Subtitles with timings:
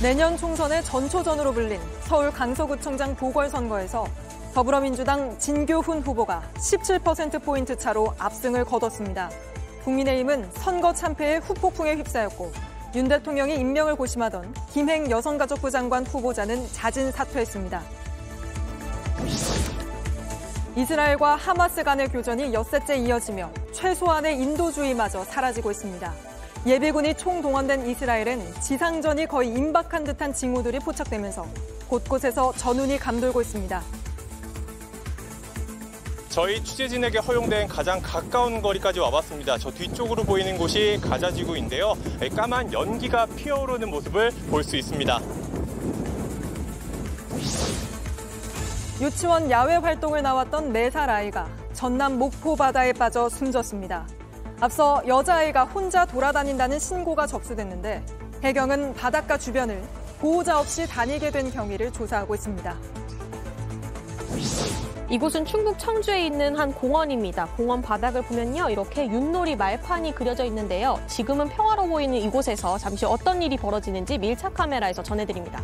[0.00, 4.06] 내년 총선의 전초전으로 불린 서울 강서구청장 보궐선거에서
[4.54, 9.28] 더불어민주당 진교훈 후보가 17%포인트 차로 압승을 거뒀습니다.
[9.82, 12.52] 국민의힘은 선거 참패의 후폭풍에 휩싸였고
[12.94, 17.82] 윤 대통령이 임명을 고심하던 김행 여성가족부 장관 후보자는 자진 사퇴했습니다.
[20.76, 26.37] 이스라엘과 하마스 간의 교전이 엿새째 이어지며 최소한의 인도주의마저 사라지고 있습니다.
[26.66, 31.46] 예비군이 총동원된 이스라엘은 지상전이 거의 임박한 듯한 징후들이 포착되면서
[31.88, 33.82] 곳곳에서 전운이 감돌고 있습니다.
[36.28, 39.58] 저희 취재진에게 허용된 가장 가까운 거리까지 와봤습니다.
[39.58, 41.94] 저 뒤쪽으로 보이는 곳이 가자지구인데요.
[42.36, 45.20] 까만 연기가 피어오르는 모습을 볼 수 있습니다.
[49.00, 54.06] 유치원 야외 활동을 나왔던 4살 아이가 전남 목포 바다에 빠져 숨졌습니다.
[54.60, 58.04] 앞서 여자아이가 혼자 돌아다닌다는 신고가 접수됐는데
[58.42, 59.82] 해경은 바닷가 주변을
[60.18, 62.76] 보호자 없이 다니게 된 경위를 조사하고 있습니다.
[65.10, 67.46] 이곳은 충북 청주에 있는 한 공원입니다.
[67.56, 68.68] 공원 바닥을 보면요.
[68.68, 71.00] 이렇게 윷놀이 말판이 그려져 있는데요.
[71.06, 75.62] 지금은 평화로워 보이는 이곳에서 잠시 어떤 일이 벌어지는지 밀착 카메라에서 전해드립니다.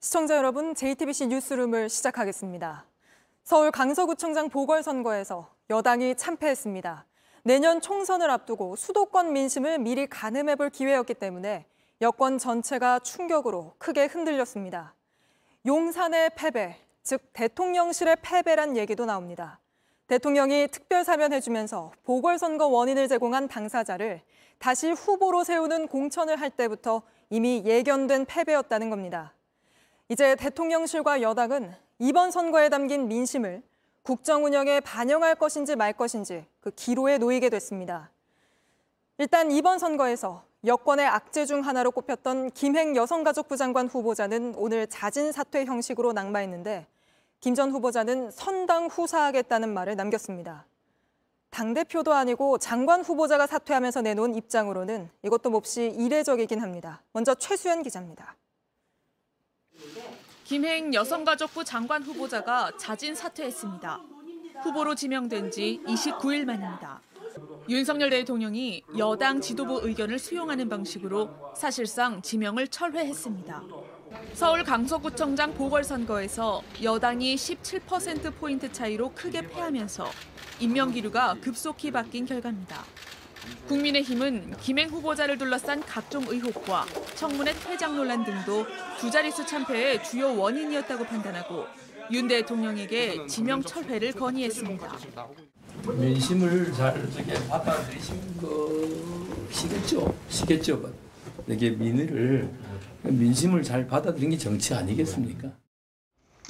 [0.00, 2.86] 시청자 여러분, JTBC 뉴스룸을 시작하겠습니다.
[3.44, 7.04] 서울 강서구청장 보궐선거에서 여당이 참패했습니다.
[7.44, 11.66] 내년 총선을 앞두고 수도권 민심을 미리 가늠해 볼 기회였기 때문에
[12.00, 14.94] 여권 전체가 충격으로 크게 흔들렸습니다.
[15.66, 19.60] 용산의 패배, 즉 대통령실의 패배란 얘기도 나옵니다.
[20.06, 24.22] 대통령이 특별 사면해주면서 보궐선거 원인을 제공한 당사자를
[24.58, 29.34] 다시 후보로 세우는 공천을 할 때부터 이미 예견된 패배였다는 겁니다.
[30.08, 33.62] 이제 대통령실과 여당은 이번 선거에 담긴 민심을
[34.02, 38.10] 국정 운영에 반영할 것인지 말 것인지 그 기로에 놓이게 됐습니다.
[39.18, 45.64] 일단 이번 선거에서 여권의 악재 중 하나로 꼽혔던 김행 여성가족부 장관 후보자는 오늘 자진 사퇴
[45.64, 46.86] 형식으로 낙마했는데
[47.40, 50.66] 김 전 후보자는 선당 후사하겠다는 말을 남겼습니다.
[51.50, 57.02] 당대표도 아니고 장관 후보자가 사퇴하면서 내놓은 입장으로는 이것도 몹시 이례적이긴 합니다.
[57.12, 58.36] 먼저 최수연 기자입니다.
[60.48, 64.00] 김행 여성가족부 장관 후보자가 자진 사퇴했습니다.
[64.62, 67.02] 후보로 지명된 지 29일 만입니다.
[67.68, 73.62] 윤석열 대통령이 여당 지도부 의견을 수용하는 방식으로 사실상 지명을 철회했습니다.
[74.32, 80.06] 서울 강서구청장 보궐선거에서 여당이 17%포인트 차이로 크게 패하면서
[80.60, 82.86] 임명 기류가 급속히 바뀐 결과입니다.
[83.68, 88.66] 국민의힘은 김행 후보자를 둘러싼 각종 의혹과 청문회 퇴장 논란 등도
[88.98, 91.66] 두 자릿수 참패의 주요 원인이었다고 판단하고
[92.12, 94.98] 윤 대통령에게 지명 철회를 건의했습니다.
[95.86, 96.94] 민심을 잘
[97.48, 98.38] 받아들이신
[99.50, 100.14] 것이겠죠.
[100.28, 100.92] 시겠죠.
[101.46, 102.50] 이게 민의를
[103.02, 105.50] 민심을 잘 받아들인 게 정치 아니겠습니까?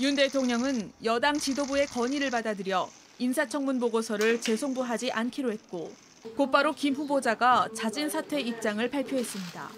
[0.01, 2.89] 윤 대통령은 여당 지도부의 건의를 받아들여
[3.19, 5.93] 인사청문 보고서를 재송부하지 않기로 했고
[6.37, 9.71] 곧바로 김 후보자가 자진 사퇴 입장을 발표했습니다.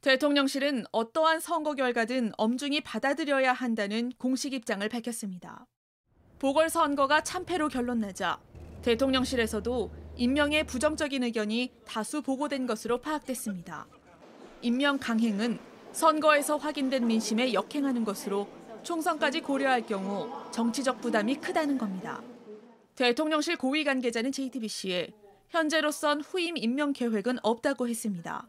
[0.00, 5.66] 대통령실은 어떠한 선거 결과든 엄중히 받아들여야 한다는 공식 입장을 밝혔습니다.
[6.38, 8.40] 보궐선거가 참패로 결론나자
[8.82, 13.86] 대통령실에서도 임명에 부정적인 의견이 다수 보고된 것으로 파악됐습니다.
[14.62, 15.58] 임명 강행은
[15.92, 18.48] 선거에서 확인된 민심에 역행하는 것으로
[18.82, 22.22] 총선까지 고려할 경우 정치적 부담이 크다는 겁니다.
[22.94, 25.12] 대통령실 고위 관계자는 JTBC에
[25.50, 28.46] 현재로선 후임 임명 계획은 없다고 했습니다.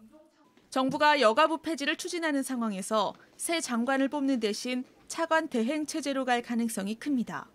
[0.69, 7.47] 정부가 여가부 폐지를 추진하는 상황에서 새 장관을 뽑는 대신 차관 대행 체제로 갈 가능성이 큽니다.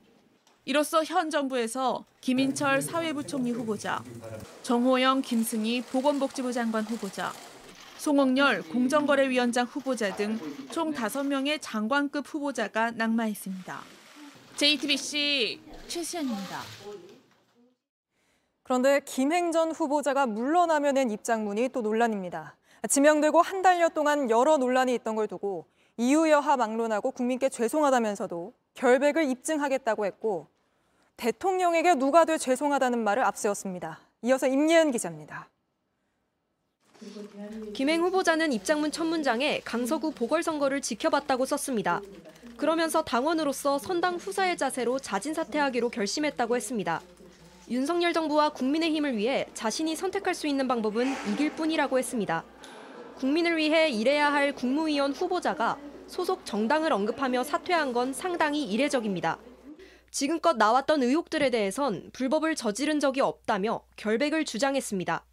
[0.65, 4.03] 이로써 현 정부에서 김인철 사회부총리 후보자,
[4.65, 7.33] 정호영, 김승희 보건복지부 장관 후보자,
[7.99, 10.39] 송옥열 공정거래위원장 후보자 등
[10.71, 13.81] 총 5명의 장관급 후보자가 낙마했습니다.
[14.57, 16.61] JTBC 최수연입니다.
[18.66, 22.57] 그런데 김행 전 후보자가 물러나며 낸 입장문이 또 논란입니다.
[22.89, 25.66] 지명되고 한 달여 동안 여러 논란이 있던 걸 두고
[25.97, 30.48] 이유 여하 막론하고 국민께 죄송하다면서도 결백을 입증하겠다고 했고
[31.16, 34.01] 대통령에게 누가 돼 죄송하다는 말을 앞세웠습니다.
[34.22, 35.48] 이어서 임예은 기자입니다.
[37.72, 42.01] 김행 후보자는 입장문 첫 문장에 강서구 보궐선거를 지켜봤다고 썼습니다.
[42.57, 47.01] 그러면서 당원으로서 선당 후사의 자세로 자진 사퇴하기로 결심했다고 했습니다.
[47.68, 52.45] 윤석열 정부와 국민의힘을 위해 자신이 선택할 수 있는 방법은 이길 뿐이라고 했습니다.
[53.16, 55.77] 국민을 위해 일해야 할 국무위원 후보자가
[56.07, 59.39] 소속 정당을 언급하며 사퇴한 건 상당히 이례적입니다.
[60.13, 65.24] 지금껏 나왔던 의혹들에 대해선 불법을 저지른 적이 없다며 결백을 주장했습니다.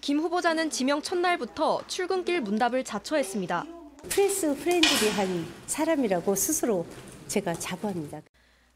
[0.00, 3.66] 김 후보자는 지명 첫날부터 출근길 문답을 자처했습니다.
[4.08, 6.86] press friendly한 사람이라고 스스로
[7.28, 8.22] 제가 자부합니다.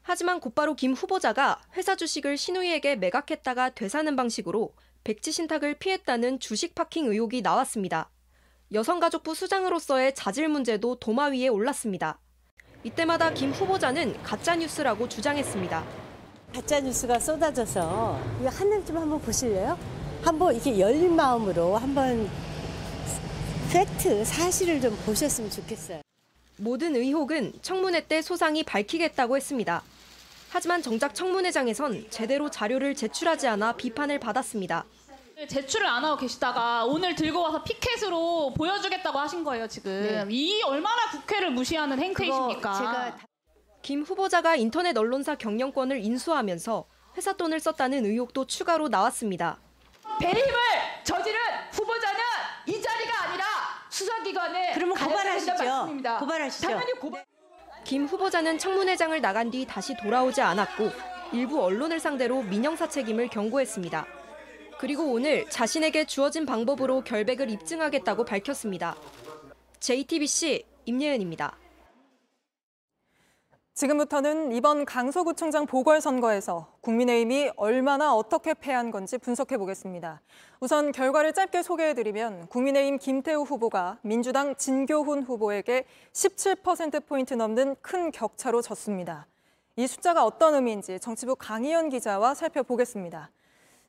[0.03, 7.07] 하지만 곧바로 김 후보자가 회사 주식을 시누이에게 매각했다가 되사는 방식으로 백지 신탁을 피했다는 주식 파킹
[7.07, 8.09] 의혹이 나왔습니다.
[8.73, 12.19] 여성가족부 수장으로서의 자질 문제도 도마 위에 올랐습니다.
[12.83, 15.83] 이때마다 김 후보자는 가짜 뉴스라고 주장했습니다.
[16.53, 19.77] 가짜 뉴스가 쏟아져서 이 하늘 좀 한번 보실래요?
[20.23, 22.29] 한번 이렇게 열린 마음으로 한번
[23.71, 26.01] 팩트 사실을 좀 보셨으면 좋겠어요.
[26.61, 29.81] 모든 의혹은 청문회 때 소상히 밝히겠다고 했습니다.
[30.51, 34.85] 하지만 정작 청문회장에선 제대로 자료를 제출하지 않아 비판을 받았습니다.
[35.47, 41.49] 제출을 안 하고 계시다가 오늘 들고 와서 피켓으로 보여주겠다고 하신 거예요 지금 이 얼마나 국회를
[41.49, 42.73] 무시하는 행태이십니까?
[42.77, 43.25] 제가 다-
[43.81, 46.85] 김 후보자가 인터넷 언론사 경영권을 인수하면서
[47.17, 49.57] 회사 돈을 썼다는 의혹도 추가로 나왔습니다.
[50.19, 50.53] 배임을
[51.03, 51.39] 저지른
[51.71, 52.19] 후보자는
[52.67, 53.20] 이 자리가
[54.01, 55.53] 수사기관에 그러면 고발하시죠.
[56.19, 56.67] 고발하시죠.
[56.67, 57.25] 당연히 고발.
[57.83, 60.89] 김 후보자는 청문회장을 나간 뒤 다시 돌아오지 않았고
[61.33, 64.05] 일부 언론을 상대로 민영사 책임을 경고했습니다.
[64.79, 68.95] 그리고 오늘 자신에게 주어진 방법으로 결백을 입증하겠다고 밝혔습니다.
[69.79, 71.57] JTBC 임예은입니다.
[73.73, 80.21] 지금부터는 이번 강서구청장 보궐선거에서 국민의힘이 얼마나 어떻게 패한 건지 분석해 보겠습니다.
[80.59, 88.61] 우선 결과를 짧게 소개해 드리면 국민의힘 김태우 후보가 민주당 진교훈 후보에게 17%포인트 넘는 큰 격차로
[88.61, 89.25] 졌습니다.
[89.77, 93.31] 이 숫자가 어떤 의미인지 정치부 강희연 기자와 살펴보겠습니다.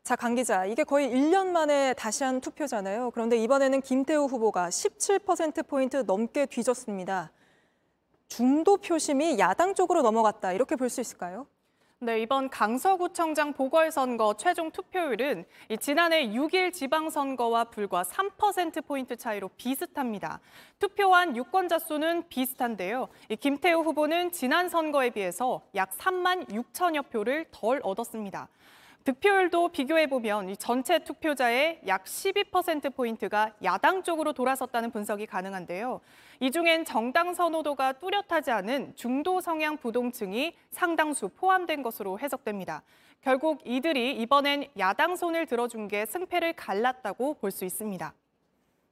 [0.04, 3.10] 자, 강 기자, 이게 거의 1년 만에 다시 한 투표잖아요.
[3.10, 7.32] 그런데 이번에는 김태우 후보가 17%포인트 넘게 뒤졌습니다.
[8.36, 11.46] 중도 표심이 야당 쪽으로 넘어갔다 이렇게 볼 수 있을까요?
[11.98, 20.40] 네, 이번 강서구청장 보궐선거 최종 투표율은 이 지난해 6일 지방선거와 불과 3%포인트 차이로 비슷합니다.
[20.78, 23.08] 투표한 유권자 수는 비슷한데요.
[23.28, 28.48] 이 김태우 후보는 지난 선거에 비해서 약 3만 6천여 표를 덜 얻었습니다.
[29.04, 36.00] 득표율도 비교해보면 이 전체 투표자의 약 12%포인트가 야당 쪽으로 돌아섰다는 분석이 가능한데요.
[36.42, 42.82] 이 중엔 정당 선호도가 뚜렷하지 않은 중도 성향 부동층이 상당수 포함된 것으로 해석됩니다.
[43.20, 48.12] 결국 이들이 이번엔 야당 손을 들어준 게 승패를 갈랐다고 볼 수 있습니다.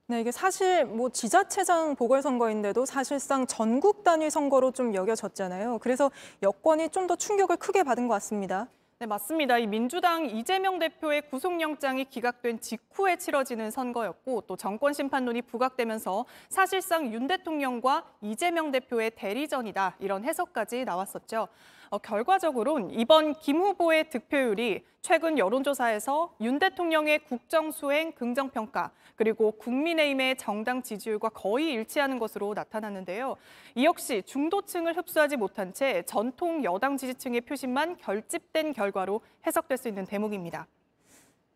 [0.07, 5.79] 네, 이게 사실 뭐 지자체장 보궐선거인데도 사실상 전국 단위 선거로 좀 여겨졌잖아요.
[5.79, 6.13] 그래서
[6.45, 8.69] 여권이 좀 더 충격을 크게 받은 것 같습니다.
[9.03, 9.57] 네, 맞습니다.
[9.57, 17.27] 이 민주당 이재명 대표의 구속영장이 기각된 직후에 치러지는 선거였고 또 정권 심판론이 부각되면서 사실상 윤
[17.27, 21.49] 대통령과 이재명 대표의 대리전이다 이런 해석까지 나왔었죠.
[21.91, 30.83] 어, 결과적으로는 이번 김 후보의 득표율이 최근 여론조사에서 윤 대통령의 국정수행 긍정평가 그리고 국민의힘의 정당
[30.83, 33.37] 지지율과 거의 일치하는 것으로 나타났는데요.
[33.75, 40.07] 이 역시 중도층을 흡수하지 못한 채 전통 여당 지지층의 표심만 결집된 결과로 해석될 수 있는
[40.07, 40.69] 대목입니다.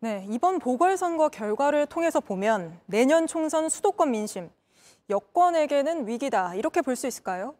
[0.00, 4.50] 네, 이번 보궐선거 결과를 통해서 보면 내년 총선 수도권 민심,
[5.08, 7.54] 여권에게는 위기다 이렇게 볼 수 있을까요?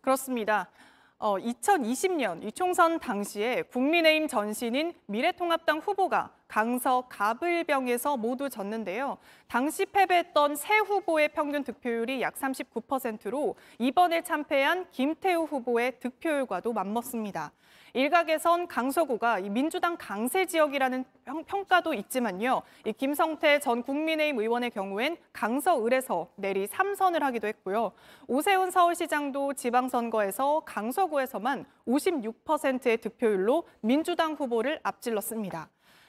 [0.00, 0.70] 그렇습니다.
[1.18, 9.16] 어, 2020년 이 총선 당시에 국민의힘 전신인 미래통합당 후보가 강서 가불병에서 모두 졌는데요.
[9.48, 17.50] 당시 패배했던 새 후보의 평균 득표율이 약 39%로 이번에 참패한 김태우 후보의 득표율과도 맞먹습니다.
[17.94, 22.62] 일각에선 강서구가 이 민주당 강세 지역이라는 평- 평가도 있지만요.
[22.84, 27.92] 이 김성태 전 국민의힘 의원의 경우엔 강서을에서 내리 3선을 하기도 했고요.
[28.28, 35.68] 오세훈 서울시장도 지방선거에서 강서구에서만 56%의 득표율로 민주당 후보를 앞질렀습니다.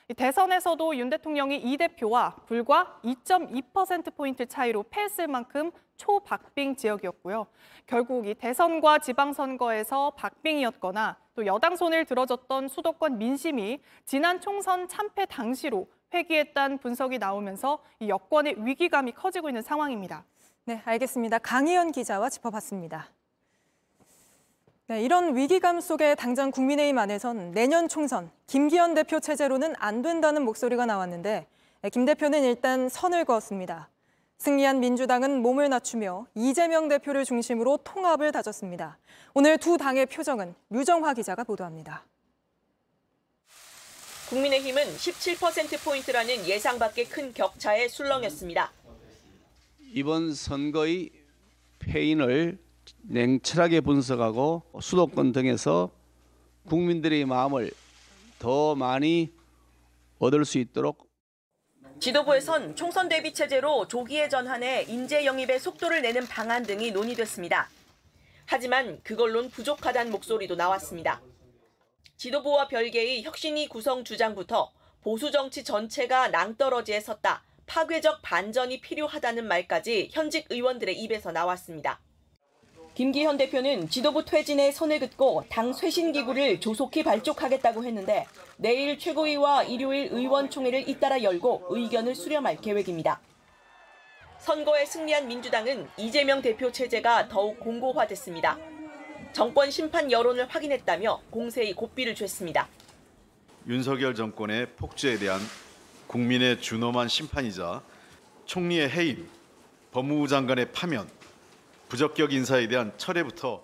[0.10, 7.48] 이 대선에서도 윤 대통령이 이 대표와 불과 2.2%포인트 차이로 패했을 만큼 초박빙 지역이었고요.
[7.86, 15.88] 결국 이 대선과 지방선거에서 박빙이었거나 또 여당 손을 들어줬던 수도권 민심이 지난 총선 참패 당시로
[16.14, 20.24] 회귀했다는 분석이 나오면서 이 여권의 위기감이 커지고 있는 상황입니다.
[20.66, 21.40] 네, 알겠습니다.
[21.40, 23.10] 강희연 기자와 짚어봤습니다.
[24.88, 30.86] 네, 이런 위기감 속에 당장 국민의힘 안에선 내년 총선 김기현 대표 체제로는 안 된다는 목소리가
[30.86, 31.46] 나왔는데
[31.82, 33.90] 네, 김 대표는 일단 선을 그었습니다.
[34.38, 38.98] 승리한 민주당은 몸을 낮추며 이재명 대표를 중심으로 통합을 다졌습니다.
[39.34, 42.06] 오늘 두 당의 표정은 류정화 기자가 보도합니다.
[44.30, 48.72] 국민의힘은 17%포인트라는 예상 밖의 큰 격차에 술렁였습니다.
[49.94, 51.10] 이번 선거의
[51.80, 52.60] 패인을
[53.04, 55.92] 냉철하게 분석하고 수도권 등에서
[56.68, 57.72] 국민들의 마음을
[58.38, 59.34] 더 많이
[60.20, 61.07] 얻을 수 있도록
[62.00, 67.70] 지도부에선 총선 대비 체제로 조기에 전환해 인재 영입의 속도를 내는 방안 등이 논의됐습니다.
[68.46, 71.22] 하지만 그걸론 부족하다는 목소리도 나왔습니다.
[72.16, 80.46] 지도부와 별개의 혁신위 구성 주장부터 보수 정치 전체가 낭떠러지에 섰다, 파괴적 반전이 필요하다는 말까지 현직
[80.50, 82.00] 의원들의 입에서 나왔습니다.
[82.98, 88.26] 김기현 대표는 지도부 퇴진에 선을 긋고 당 쇄신 기구를 조속히 발족하겠다고 했는데
[88.58, 93.22] 내일 최고위와 일요일 의원총회를 잇따라 열고 의견을 수렴할 계획입니다.
[94.40, 98.58] 선거에 승리한 민주당은 이재명 대표 체제가 더욱 공고화됐습니다.
[99.32, 102.68] 정권 심판 여론을 확인했다며 공세의 고삐를 줬습니다.
[103.68, 105.40] 윤석열 정권의 폭주에 대한
[106.08, 107.84] 국민의 준엄한 심판이자
[108.48, 109.30] 총리의 해임,
[109.92, 111.08] 법무부 장관의 파면,
[111.90, 113.64] 부적격 인사에 대한 철회부터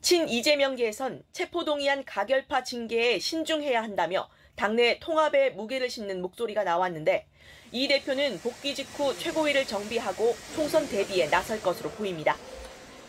[0.00, 7.26] 친 이재명계에선 체포동의안 가결파 징계에 신중해야 한다며 당내 통합에 무게를 싣는 목소리가 나왔는데
[7.72, 12.36] 이 대표는 복귀 직후 최고위를 정비하고 총선 대비에 나설 것으로 보입니다.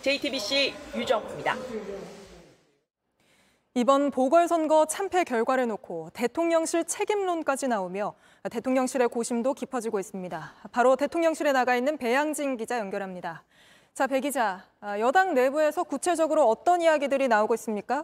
[0.01, 1.57] JTBC 유정입니다.
[3.77, 8.15] 이번 보궐선거 참패 결과를 놓고 대통령실 책임론까지 나오며
[8.49, 10.53] 대통령실의 고심도 깊어지고 있습니다.
[10.71, 13.43] 바로 대통령실에 나가 있는 배양진 기자 연결합니다.
[13.95, 18.03] 자, 배 기자, 아, 여당 내부에서 구체적으로 어떤 이야기들이 나오고 있습니까?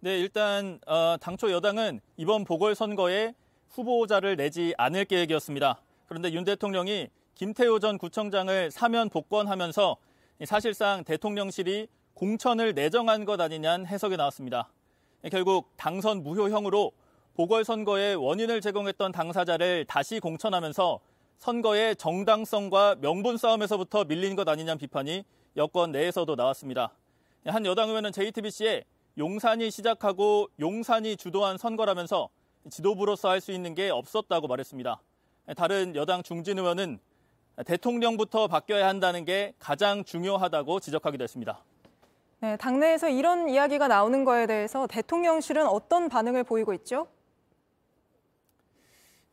[0.00, 3.34] 네, 일단 어, 당초 여당은 이번 보궐선거에
[3.70, 5.80] 후보자를 내지 않을 계획이었습니다.
[6.08, 9.96] 그런데 윤 대통령이 김태호 전 구청장을 사면 복권하면서
[10.44, 14.70] 사실상 대통령실이 공천을 내정한 것 아니냐는 해석이 나왔습니다.
[15.30, 16.90] 결국 당선 무효형으로
[17.34, 21.11] 보궐선거의 원인을 제공했던 당사자를 다시 공천하면서
[21.42, 25.24] 선거의 정당성과 명분 싸움에서부터 밀린 것 아니냐는 비판이
[25.56, 26.92] 여권 내에서도 나왔습니다.
[27.44, 28.84] 한 여당 의원은 JTBC에
[29.18, 32.28] 용산이 시작하고 용산이 주도한 선거라면서
[32.70, 35.02] 지도부로서 할 수 있는 게 없었다고 말했습니다.
[35.56, 37.00] 다른 여당 중진 의원은
[37.66, 41.58] 대통령부터 바뀌어야 한다는 게 가장 중요하다고 지적하기도 했습니다.
[42.38, 47.08] 네, 당내에서 이런 이야기가 나오는 거에 대해서 대통령실은 어떤 반응을 보이고 있죠?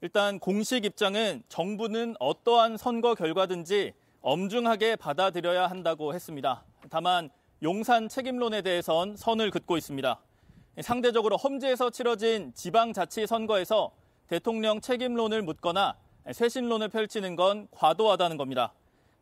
[0.01, 3.91] 일단 공식 입장은 정부는 어떠한 선거 결과든지
[4.21, 6.63] 엄중하게 받아들여야 한다고 했습니다.
[6.89, 7.29] 다만
[7.61, 10.17] 용산 책임론에 대해선 선을 긋고 있습니다.
[10.81, 13.91] 상대적으로 험지에서 치러진 지방자치 선거에서
[14.27, 15.97] 대통령 책임론을 묻거나
[16.31, 18.73] 쇄신론을 펼치는 건 과도하다는 겁니다.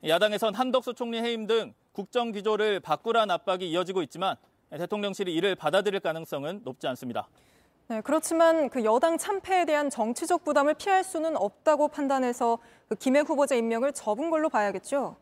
[0.06, 4.36] 야당에선 한덕수 총리 해임 등 국정 기조를 바꾸라는 압박이 이어지고 있지만
[4.70, 7.28] 대통령실이 이를 받아들일 가능성은 높지 않습니다.
[7.90, 13.56] 네, 그렇지만 그 여당 참패에 대한 정치적 부담을 피할 수는 없다고 판단해서 그 김해 후보자
[13.56, 15.16] 임명을 접은 걸로 봐야겠죠.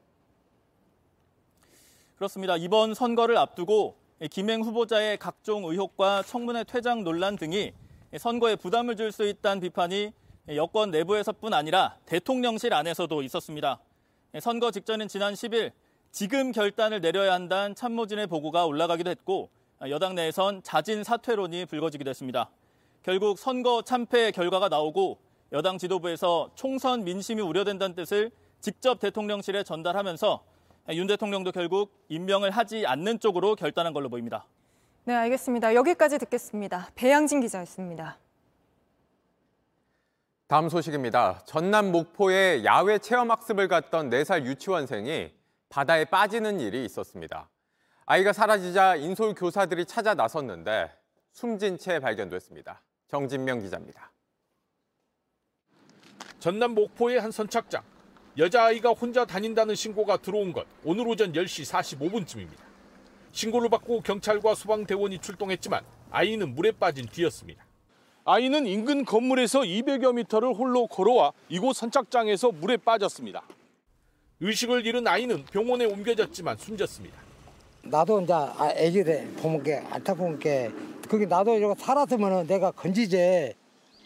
[2.16, 2.58] 그렇습니다.
[2.58, 3.96] 이번 선거를 앞두고
[4.32, 7.72] 김행 후보자의 각종 의혹과 청문회 퇴장 논란 등이
[8.18, 10.12] 선거에 부담을 줄 수 있다는 비판이
[10.56, 13.80] 여권 내부에서뿐 아니라 대통령실 안에서도 있었습니다.
[14.40, 15.72] 선거 직전인 지난 10일
[16.12, 19.50] 지금 결단을 내려야 한다는 참모진의 보고가 올라가기도 했고
[19.82, 22.50] 여당 내에선 자진 사퇴론이 불거지기도 했습니다.
[23.04, 25.20] 결국 선거 참패 결과가 나오고
[25.52, 30.44] 여당 지도부에서 총선 민심이 우려된다는 뜻을 직접 대통령실에 전달하면서
[30.92, 34.46] 윤 대통령도 결국 임명을 하지 않는 쪽으로 결단한 걸로 보입니다.
[35.04, 35.76] 네, 알겠습니다.
[35.76, 36.90] 여기까지 듣겠습니다.
[36.96, 38.18] 배양진 기자였습니다.
[40.48, 41.42] 다음 소식입니다.
[41.46, 45.32] 전남 목포에 야외 체험 학습을 갔던 4살 유치원생이
[45.70, 47.50] 바다에 빠지는 일이 있었습니다.
[48.08, 50.92] 아이가 사라지자 인솔 교사들이 찾아 나섰는데
[51.32, 52.84] 숨진 채 발견됐습니다.
[53.08, 54.12] 정진명 기자입니다.
[56.40, 57.82] 전남 목포의 한 선착장.
[58.38, 62.60] 여자아이가 혼자 다닌다는 신고가 들어온 것 오늘 오전 10시 45분쯤입니다.
[63.32, 67.66] 신고를 받고 경찰과 소방대원이 출동했지만 아이는 물에 빠진 뒤였습니다.
[68.24, 73.44] 아이는 인근 건물에서 200여 미터를 홀로 걸어와 이곳 선착장에서 물에 빠졌습니다.
[74.42, 77.25] 의식을 잃은 아이는 병원에 옮겨졌지만 숨졌습니다.
[77.86, 78.34] 나도 이제
[78.78, 80.72] 애기들 보면 게 안타까운 게
[81.10, 83.54] 거기 나도 이거 살았으면 내가 건지지.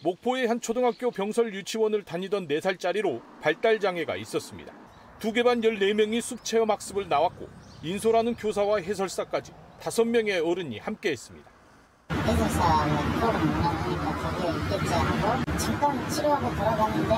[0.02, 4.72] 목포의 한 초등학교 병설 유치원을 다니던 4살짜리로 발달 장애가 있었습니다.
[5.18, 7.46] 두 개 반 14명이 숲 체험 학습을 나왔고
[7.82, 11.50] 인솔하는 교사와 해설사까지 5명의 어른이 함께했습니다.
[12.10, 17.14] 해설사는 그거를 못하니까 거기에 있겠지 하고 잠깐 치료하고 돌아갔는데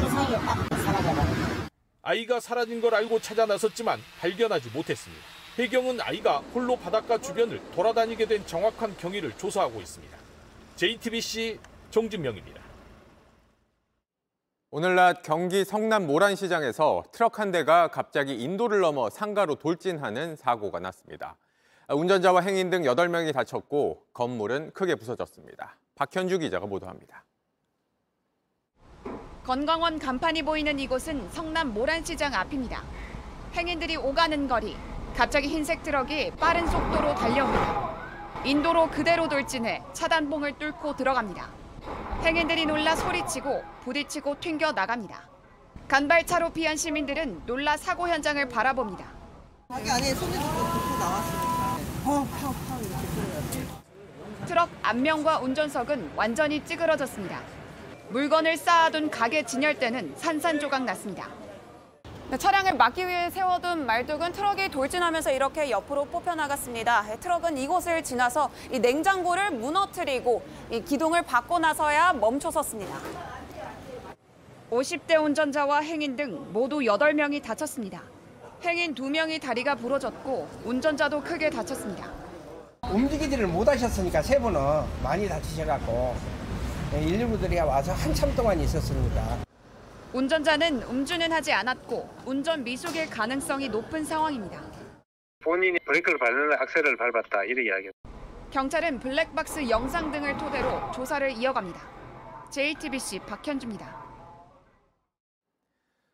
[0.00, 1.64] 그 사이에 딱 사라져버렸어요.
[2.02, 5.22] 아이가 사라진 걸 알고 찾아 나섰지만 발견하지 못했습니다.
[5.58, 10.16] 해경은 아이가 홀로 바닷가 주변을 돌아다니게 된 정확한 경위를 조사하고 있습니다.
[10.74, 12.60] JTBC 정진명입니다.
[14.72, 21.36] 오늘 낮 경기 성남 모란시장에서 트럭 한 대가 갑자기 인도를 넘어 상가로 돌진하는 사고가 났습니다.
[21.88, 25.76] 운전자와 행인 등 8명이 다쳤고 건물은 크게 부서졌습니다.
[25.94, 27.24] 박현주 기자가 보도합니다.
[29.44, 32.82] 건강원 간판이 보이는 이곳은 성남 모란시장 앞입니다.
[33.52, 34.74] 행인들이 오가는 거리,
[35.16, 37.94] 갑자기 흰색 트럭이 빠른 속도로 달려옵니다.
[38.44, 41.48] 인도로 그대로 돌진해 차단봉을 뚫고 들어갑니다.
[42.24, 45.28] 행인들이 놀라 소리치고 부딪히고 튕겨 나갑니다.
[45.86, 49.04] 간발차로 피한 시민들은 놀라 사고 현장을 바라봅니다.
[49.72, 53.84] 자기 안에 손을 놓고 나왔으니까 펑, 펑, 펑 이렇게 소리가
[54.46, 57.40] 트럭 앞면과 운전석은 완전히 찌그러졌습니다.
[58.10, 61.28] 물건을 쌓아둔 가게 진열대는 산산조각 났습니다.
[62.30, 67.02] 네, 차량을 막기 위해 세워둔 말뚝은 트럭이 돌진하면서 이렇게 옆으로 뽑혀 나갔습니다.
[67.02, 72.98] 네, 트럭은 이곳을 지나서 이 냉장고를 무너뜨리고 이 기둥을 받고 나서야 멈춰섰습니다.
[74.70, 78.02] 50대 운전자와 행인 등 모두 8명이 다쳤습니다.
[78.64, 82.10] 행인 2명이 다리가 부러졌고 운전자도 크게 다쳤습니다.
[82.90, 84.60] 움직이지를 못하셨으니까 세 분은
[85.02, 86.16] 많이 다치셔갖고
[86.92, 89.53] 119들이 와서 한참 동안 있었습니다.
[90.14, 94.62] 운전자는 음주는 하지 않았고 운전 미숙일 가능성이 높은 상황입니다.
[95.42, 97.90] 본인이 브레이크를 밟는 악셀을 밟았다 이렇게 이야기.
[98.52, 101.80] 경찰은 블랙박스 영상 등을 토대로 조사를 이어갑니다.
[102.48, 104.04] JTBC 박현주입니다.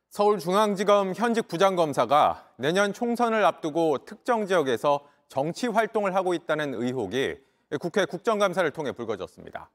[0.08, 7.36] 서울중앙지검 현직 부장검사가 내년 총선을 앞두고 특정 지역에서 정치 활동을 하고 있다는 의혹이
[7.78, 9.70] 국회 국정감사를 통해 불거졌습니다.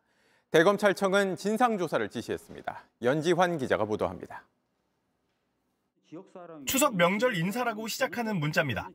[0.51, 2.83] 대검찰청은 진상조사를 지시했습니다.
[3.01, 4.43] 연지환 기자가 보도합니다.
[6.65, 8.89] 추석 명절 인사라고 시작하는 문자입니다.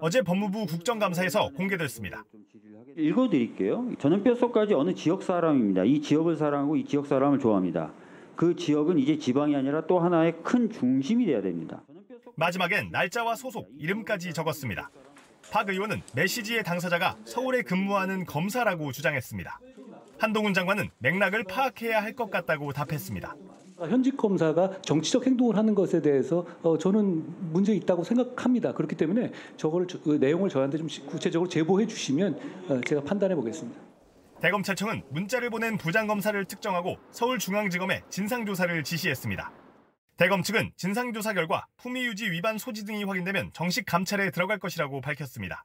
[0.00, 2.24] 어제 법무부 국정감사에서 공개됐습니다.
[2.96, 3.92] 읽어드릴게요.
[3.98, 5.84] 저는 뼛속까지 어느 지역 사람입니다.
[5.84, 7.92] 이 지역을 사랑하고 이 지역 사람을 좋아합니다.
[8.36, 11.82] 그 지역은 이제 지방이 아니라 또 하나의 큰 중심이 돼야 됩니다.
[12.36, 14.90] 마지막엔 날짜와 소속, 이름까지 적었습니다.
[15.50, 19.58] 박 의원은 메시지의 당사자가 서울에 근무하는 검사라고 주장했습니다.
[20.18, 23.36] 한동훈 장관은 맥락을 파악해야 할 것 같다고 답했습니다.
[23.78, 28.72] 현직 검사가 정치적 행동을 하는 것에 대해서 어, 저는 문제 있다고 생각합니다.
[28.74, 33.80] 그렇기 때문에 저걸 그 내용을 저한테 좀 구체적으로 제보해 주시면 어, 제가 판단해 보겠습니다.
[34.40, 39.52] 대검찰청은 문자를 보낸 부장검사를 특정하고 서울중앙지검에 진상조사를 지시했습니다.
[40.16, 45.64] 대검 측은 진상조사 결과 품위유지 위반 소지 등이 확인되면 정식 감찰에 들어갈 것이라고 밝혔습니다.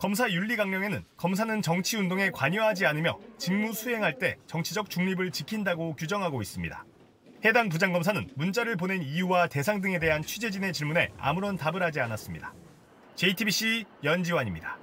[0.00, 6.40] 검사 윤리 강령에는 검사는 정치 운동에 관여하지 않으며 직무 수행할 때 정치적 중립을 지킨다고 규정하고
[6.40, 6.86] 있습니다.
[7.44, 12.54] 해당 부장검사는 문자를 보낸 이유와 대상 등에 대한 취재진의 질문에 아무런 답을 하지 않았습니다.
[13.14, 14.78] JTBC 연지환입니다.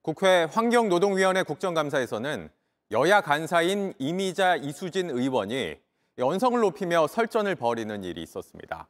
[0.00, 2.48] 국회 환경노동위원회 국정감사에서는
[2.90, 5.76] 여야 간사인 이미자 이수진 의원이
[6.16, 8.88] 연성을 높이며 설전을 벌이는 일이 있었습니다.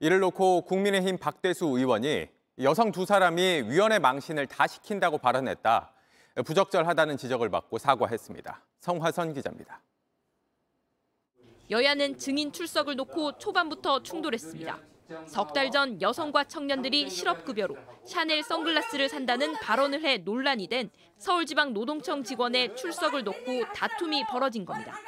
[0.00, 5.92] 이를 놓고 국민의힘 박대수 의원이 여성 두 사람이 위원회 망신을 다 시킨다고 발언했다.
[6.44, 8.64] 부적절하다는 지적을 받고 사과했습니다.
[8.80, 9.80] 성화선 기자입니다.
[11.70, 14.78] 여야는 증인 출석을 놓고 초반부터 충돌했습니다.
[15.26, 22.76] 석 달 전 여성과 청년들이 실업급여로 샤넬 선글라스를 산다는 발언을 해 논란이 된 서울지방노동청 직원의
[22.76, 24.98] 출석을 놓고 다툼이 벌어진 겁니다.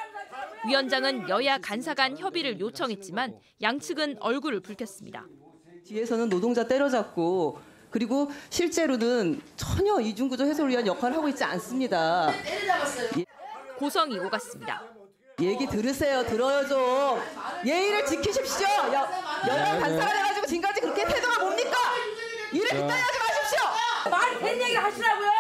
[0.67, 5.27] 위원장은 여야 간사 간 협의를 요청했지만 양측은 얼굴을 붉혔습니다.
[5.91, 7.59] 뒤에서는 노동자 때려잡고
[7.91, 12.31] 그리고 실제로는 전혀 이중구조 해소를 위한 역할을 하고 있지 않습니다.
[13.77, 14.83] 고성이 오갔습니다.
[15.41, 16.25] 얘기 들으세요.
[16.25, 17.19] 들어요 좀.
[17.67, 18.67] 예의를 지키십시오.
[18.69, 19.09] 여,
[19.49, 21.77] 여당 간사가 돼가지고 지금까지 그렇게 태도가 뭡니까?
[22.53, 24.11] 일을 빗다하지 마십시오.
[24.11, 25.31] 말이 된 얘기를 하시라고요.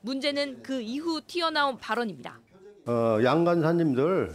[0.00, 2.38] 문제는 그 이후 튀어나온 발언입니다.
[2.86, 4.34] 어, 양 간사님들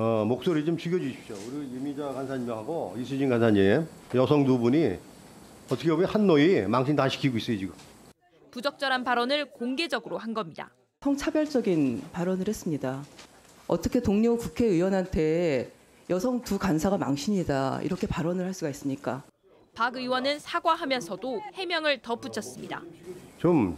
[0.00, 1.34] 어, 목소리 좀 죽여주십시오.
[1.48, 3.84] 우리 이미자 간사님하고 이수진 간사님
[4.14, 4.96] 여성 두 분이
[5.66, 7.74] 어떻게 보면 한 노이 망신 다 시키고 있어요 지금.
[8.52, 10.70] 부적절한 발언을 공개적으로 한 겁니다.
[11.02, 13.02] 성차별적인 발언을 했습니다.
[13.66, 15.72] 어떻게 동료 국회의원한테
[16.10, 19.24] 여성 두 간사가 망신이다 이렇게 발언을 할 수가 있습니까?
[19.74, 22.82] 박 의원은 사과하면서도 해명을 덧붙였습니다.
[23.38, 23.76] 좀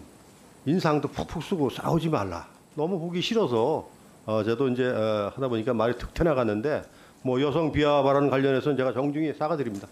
[0.66, 2.46] 인상도 푹푹 쓰고 싸우지 말라.
[2.74, 3.88] 너무 보기 싫어서
[4.26, 6.83] 어, 저도 이제 어, 하다 보니까 말이 툭 튀어나갔는데
[7.22, 9.88] 뭐 여성 비하 발언 관련해서는 제가 정중히 사과드립니다.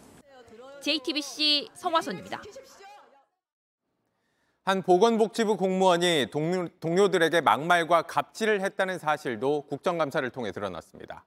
[0.80, 2.40] JTBC 성화선입니다.
[4.64, 11.24] 한 보건복지부 공무원이 동료, 동료 들에게 막말과 갑질을 했다는 사실도 국정감사를 통해 드러났습니다.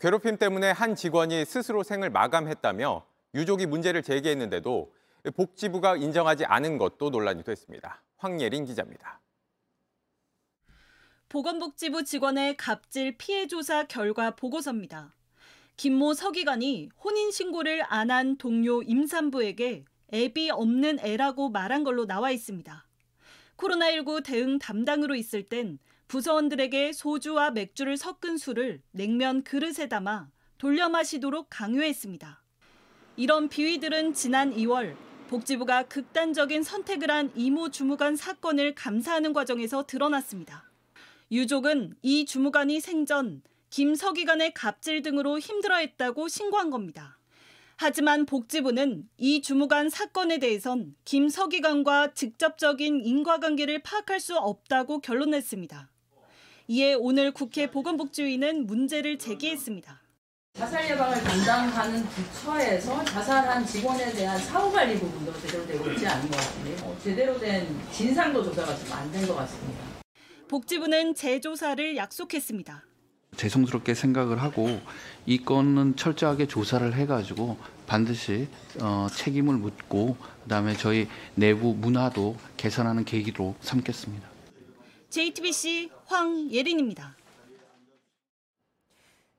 [0.00, 4.92] 괴롭힘 때문에 한 직원이 스스로 생을 마감했다며 유족이 문제를 제기했는데도
[5.36, 8.02] 복지부가 인정하지 않은 것도 논란이 됐습니다.
[8.16, 9.20] 황예린 기자입니다.
[11.34, 15.16] 보건복지부 직원의 갑질 피해 조사 결과 보고서입니다.
[15.76, 22.86] 김모 서기관이 혼인신고를 안 한 동료 임산부에게 앱이 없는 애라고 말한 걸로 나와 있습니다.
[23.56, 31.48] 코로나19 대응 담당으로 있을 땐 부서원들에게 소주와 맥주를 섞은 술을 냉면 그릇에 담아 돌려 마시도록
[31.50, 32.44] 강요했습니다.
[33.16, 34.94] 이런 비위들은 지난 2월
[35.26, 40.63] 복지부가 극단적인 선택을 한 이모 주무관 사건을 감사하는 과정에서 드러났습니다.
[41.34, 47.18] 유족은 이 주무관이 생전 김 서기관의 갑질 등으로 힘들어했다고 신고한 겁니다.
[47.76, 55.90] 하지만 복지부는 이 주무관 사건에 대해선 김 서기관과 직접적인 인과관계를 파악할 수 없다고 결론냈습니다.
[56.68, 60.02] 이에 오늘 국회 보건복지위는 문제를 제기했습니다.
[60.56, 66.76] 자살 예방을 담당하는 부처에서 자살한 직원에 대한 사후관리 부분도 제대로 되고 있지 않은 것 같은데요.
[66.84, 70.03] 어, 제대로 된 진상도 조사가 좀 안 된 것 같습니다.
[70.48, 72.84] 복지부는 재조사를 약속했습니다.
[73.36, 74.80] 죄송스럽게 생각을 하고
[75.26, 78.48] 이 건은 철저하게 조사를 해가지고 반드시
[78.80, 84.28] 어, 책임을 묻고 그다음에 저희 내부 문화도 개선하는 계기로 삼겠습니다.
[85.10, 87.16] JTBC 황예린입니다.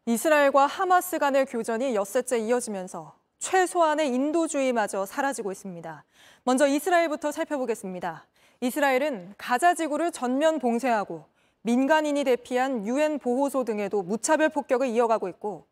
[0.08, 6.04] 이스라엘과 하마스 간의 교전이 엿새째 이어지면서 최소한의 인도주의마저 사라지고 있습니다.
[6.44, 8.26] 먼저 이스라엘부터 살펴보겠습니다.
[8.62, 11.26] 이스라엘은 가자 지구를 전면 봉쇄하고
[11.62, 15.66] 민간인이 대피한 유엔 보호소 등에도 무차별 폭격을 이어가고 있고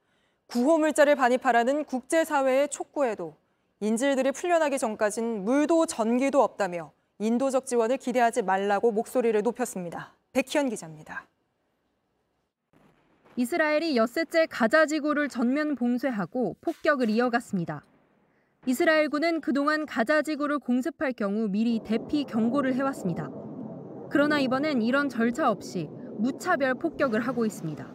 [0.47, 3.35] 구호 물자를 반입하라는 국제사회의 촉구에도
[3.79, 10.13] 인질들이 풀려나기 전까진 물도 전기도 없다며 인도적 지원을 기대하지 말라고 목소리를 높였습니다.
[10.31, 11.27] 백희연 기자입니다.
[13.35, 17.83] 이스라엘이 엿새째 가자 지구를 전면 봉쇄하고 폭격을 이어갔습니다.
[18.68, 23.30] 이스라엘군은 그동안 가자 지구를 공습할 경우 미리 대피 경고를 해왔습니다.
[24.10, 25.88] 그러나 이번엔 이런 절차 없이
[26.18, 27.86] 무차별 폭격을 하고 있습니다.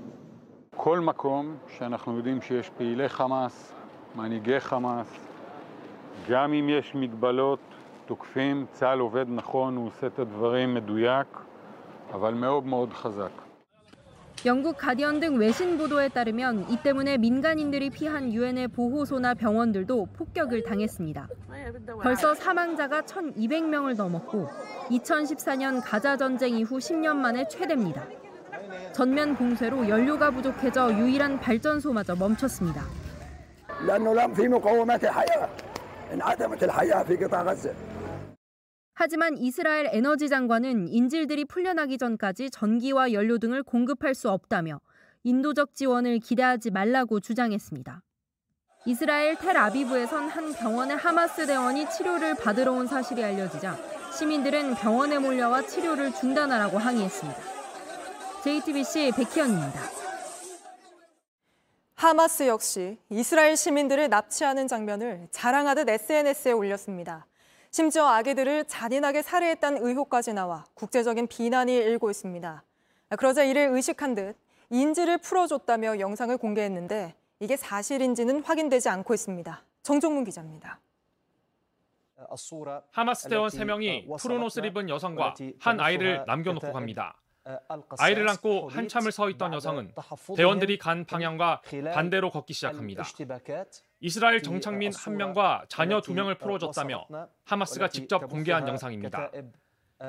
[0.76, 3.74] כל מקום שאנחנו יודעים שיש פעילי חמאס,
[4.16, 5.08] מנהיגי חמאס,
[6.30, 7.60] גם אם יש מגבלות,
[8.06, 11.28] תוקפים, צה"ל עובד נכון, הוא עושה את הדברים מדויק,
[12.14, 13.47] אבל מאוד מאוד חזק.
[14.47, 21.29] 영국 가디언 등 외신 보도에 따르면 이 때문에 민간인들이 피한 유엔의 보호소나 병원들도 폭격을 당했습니다.
[22.01, 24.49] 벌써 사망자가 1,200명을 넘었고
[24.91, 28.05] 2014년 가자 전쟁 이후 10년 만에 최대입니다.
[28.93, 32.85] 전면 봉쇄로 연료가 부족해져 유일한 발전소마저 멈췄습니다.
[39.01, 44.81] 하지만 이스라엘 에너지 장관은 인질들이 풀려나기 전까지 전기와 연료 등을 공급할 수 없다며
[45.23, 48.03] 인도적 지원을 기대하지 말라고 주장했습니다.
[48.87, 53.79] 이스라엘 텔아비브에선 한 병원의 하마스 대원이 치료를 받으러 온 사실이 알려지자
[54.19, 57.41] 시민들은 병원에 몰려와 치료를 중단하라고 항의했습니다.
[58.43, 59.81] JTBC 백희연입니다.
[61.95, 67.29] 하마스 역시 이스라엘 시민들을 납치하는 장면을 자랑하듯 SNS에 올렸습니다.
[67.79, 72.65] 심지어 아기들을 잔인하게 살해했다는 의혹까지 나와 국제적인 비난이 일고 있습니다.
[73.17, 74.37] 그러자 이를 의식한 듯
[74.71, 79.63] 인질을 풀어줬다며 영상을 공개했는데 이게 사실인지는 확인되지 않고 있습니다.
[79.85, 80.81] 정종문 기자입니다.
[82.91, 87.17] 하마스 대원 3명이 푸른 옷을 입은 여성과 한 아이를 남겨놓고 갑니다.
[87.97, 89.95] 아이를 안고 한참을 서 있던 여성은
[90.37, 91.63] 대원들이 간 방향과
[91.95, 93.05] 반대로 걷기 시작합니다.
[94.01, 97.07] 이스라엘 정착민 한 명과 자녀 두 명을 풀어줬다며
[97.45, 99.31] 하마스가 직접 공개한 영상입니다.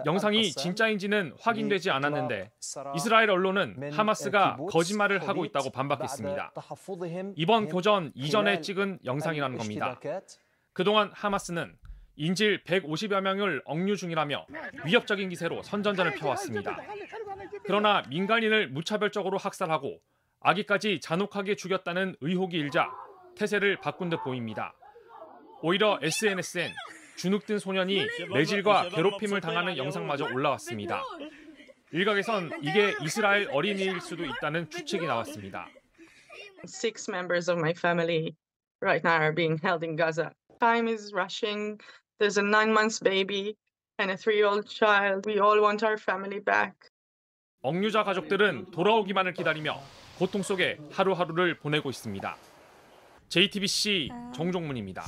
[0.06, 2.52] 영상이 진짜인지는 확인되지 않았는데
[2.96, 6.54] 이스라엘 언론은 하마스가 거짓말을 하고 있다고 반박했습니다.
[7.36, 10.00] 이번 교전 이전에 찍은 영상이라는 겁니다.
[10.74, 11.76] 그동안 하마스는
[12.16, 14.46] 인질 150여 명을 억류 중이라며
[14.86, 16.78] 위협적인 기세로 선전전을 펴왔습니다.
[17.64, 20.00] 그러나 민간인을 무차별적으로 학살하고
[20.42, 22.92] 아기까지 잔혹하게 죽였다는 의혹이 일자
[23.40, 24.74] 태세를 바꾼 듯 보입니다.
[25.62, 26.74] 오히려 SNS엔
[27.16, 31.02] 주눅든 소년이 매질과 괴롭힘을 당하는 영상마저 올라왔습니다.
[31.92, 35.68] 일각에선 이게 이스라엘 어린이일 수도 있다는 추측이 나왔습니다.
[36.66, 38.36] Six members of my family
[38.82, 40.32] right now are being held in Gaza.
[40.60, 41.80] Time is rushing.
[42.20, 43.56] There's a nine months baby
[43.98, 45.26] and a three-year-old child.
[45.26, 46.76] We all want our family back.
[47.62, 49.80] 억류자 가족들은 돌아오기만을 기다리며
[50.18, 52.49] 고통 속에 하루하루를 보내고 있습니다.
[53.30, 55.04] JTBC 정종문입니다.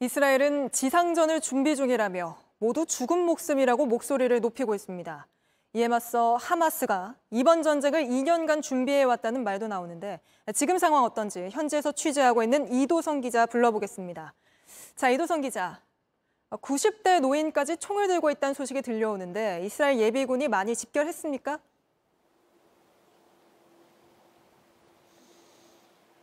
[0.00, 5.26] 이스라엘은 지상전을 준비 중이라며 모두 죽은 목숨이라고 목소리를 높이고 있습니다.
[5.74, 10.20] 이에 맞서 하마스가 이번 전쟁을 2년간 준비해왔다는 말도 나오는데
[10.54, 14.34] 지금 상황 어떤지 현지에서 취재하고 있는 이도성 기자 불러보겠습니다.
[14.94, 15.80] 자, 이도성 기자.
[16.50, 21.58] 90대 노인까지 총을 들고 있다는 소식이 들려오는데 이스라엘 예비군이 많이 집결했습니까?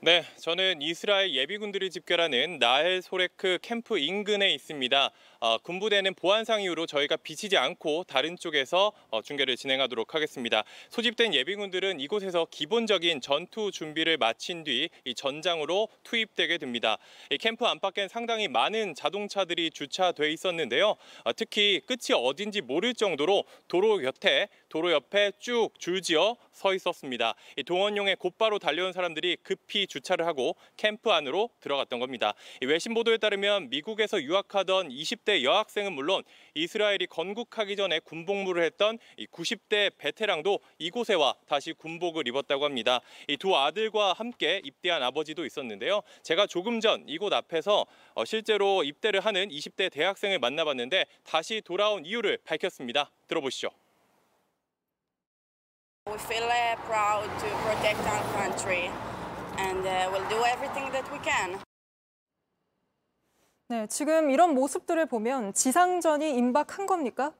[0.05, 5.09] 네, 저는 이스라엘 예비군들이 집결하는 나헬 소레크 캠프 인근에 있습니다.
[5.45, 10.63] 어, 군부대는 보안상 이유로 저희가 비치지 않고 다른 쪽에서 어, 중계를 진행하도록 하겠습니다.
[10.89, 16.97] 소집된 예비군들은 이곳에서 기본적인 전투 준비를 마친 뒤이 전장으로 투입되게 됩니다.
[17.29, 20.95] 이 캠프 안팎엔 상당히 많은 자동차들이 주차돼 있었는데요.
[21.23, 27.35] 어, 특히 끝이 어딘지 모를 정도로 도로 곁에 도로 옆에 쭉 줄지어 서 있었습니다.
[27.57, 32.33] 이 동원용에 곧바로 달려온 사람들이 급히 주차를 하고 캠프 안으로 들어갔던 겁니다.
[32.61, 36.23] 이 외신 보도에 따르면 미국에서 유학하던 20대 여학생은 물론
[36.55, 38.97] 이스라엘이 건국하기 전에 군복무를 했던
[39.31, 42.99] 90대 베테랑도 이곳에 와 다시 군복을 입었다고 합니다.
[43.29, 46.01] 이 두 아들과 함께 입대한 아버지도 있었는데요.
[46.23, 52.39] 제가 조금 전 이곳 앞에서 어, 실제로 입대를 하는 20대 대학생을 만나봤는데 다시 돌아온 이유를
[52.43, 53.11] 밝혔습니다.
[53.27, 53.69] 들어보시죠.
[56.07, 58.89] We feel uh, proud to protect our country
[59.57, 61.64] and uh, we'll do everything that we can.
[63.67, 67.33] 네, 지금 이런 모습들을 보면 지상전이 임박한 겁니까?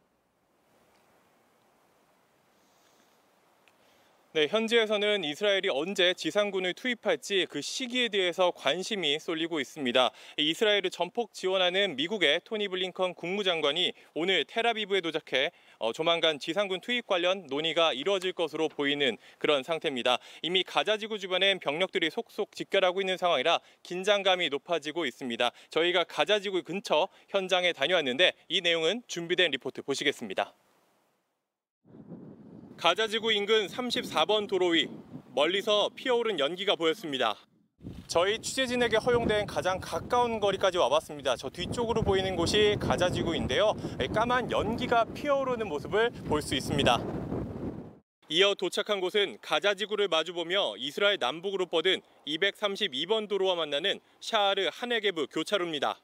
[4.36, 10.12] 네, 현지에서는 이스라엘이 언제 지상군을 투입할지 그 시기에 대해서 관심이 쏠리고 있습니다.
[10.38, 17.48] 이스라엘을 전폭 지원하는 미국의 토니 블링컨 국무장관이 오늘 테라비브에 도착해 어, 조만간 지상군 투입 관련
[17.48, 20.18] 논의가 이루어질 것으로 보이는 그런 상태입니다.
[20.42, 25.52] 이미 가자지구 주변엔 병력들이 속속 집결하고 있는 상황이라 긴장감이 높아지고 있습니다.
[25.70, 30.54] 저희가 가자지구 근처 현장에 다녀왔는데 이 내용은 준비된 리포트 보시겠습니다.
[32.78, 34.88] 가자지구 인근 34번 도로 위
[35.34, 37.36] 멀리서 피어오른 연기가 보였습니다.
[38.08, 41.36] 저희 취재진에게 허용된 가장 가까운 거리까지 와봤습니다.
[41.36, 43.74] 저 뒤쪽으로 보이는 곳이 가자지구인데요.
[44.14, 47.00] 까만 연기가 피어오르는 모습을 볼 수 있습니다.
[48.30, 56.00] 이어 도착한 곳은 가자지구를 마주보며 이스라엘 남북으로 뻗은 232번 도로와 만나는 샤아르 하네게브 교차로입니다.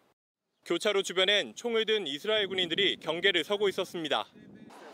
[0.65, 4.25] 교차로 주변엔 총을 든 이스라엘 군인들이 경계를 서고 있었습니다.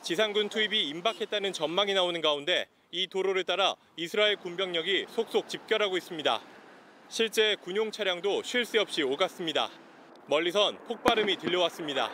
[0.02, 6.39] 지상군 투입이 임박했다는 전망이 나오는 가운데 이 도로를 따라 이스라엘 군병력이 속속 집결하고 있습니다.
[7.09, 9.69] 실제 군용 차량도 쉴 새 없이 오갔습니다.
[10.27, 12.11] 멀리선 폭발음이 들려왔습니다.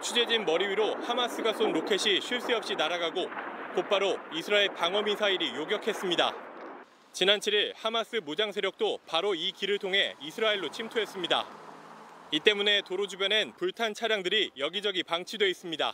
[0.00, 3.26] 취재진 머리 위로 하마스가 쏜 로켓이 쉴 새 없이 날아가고
[3.74, 6.32] 곧바로 이스라엘 방어 미사일이 요격했습니다.
[7.12, 11.46] 지난 7일 하마스 무장 세력도 바로 이 길을 통해 이스라엘로 침투했습니다.
[12.30, 15.92] 이 때문에 도로 주변엔 불탄 차량들이 여기저기 방치돼 있습니다.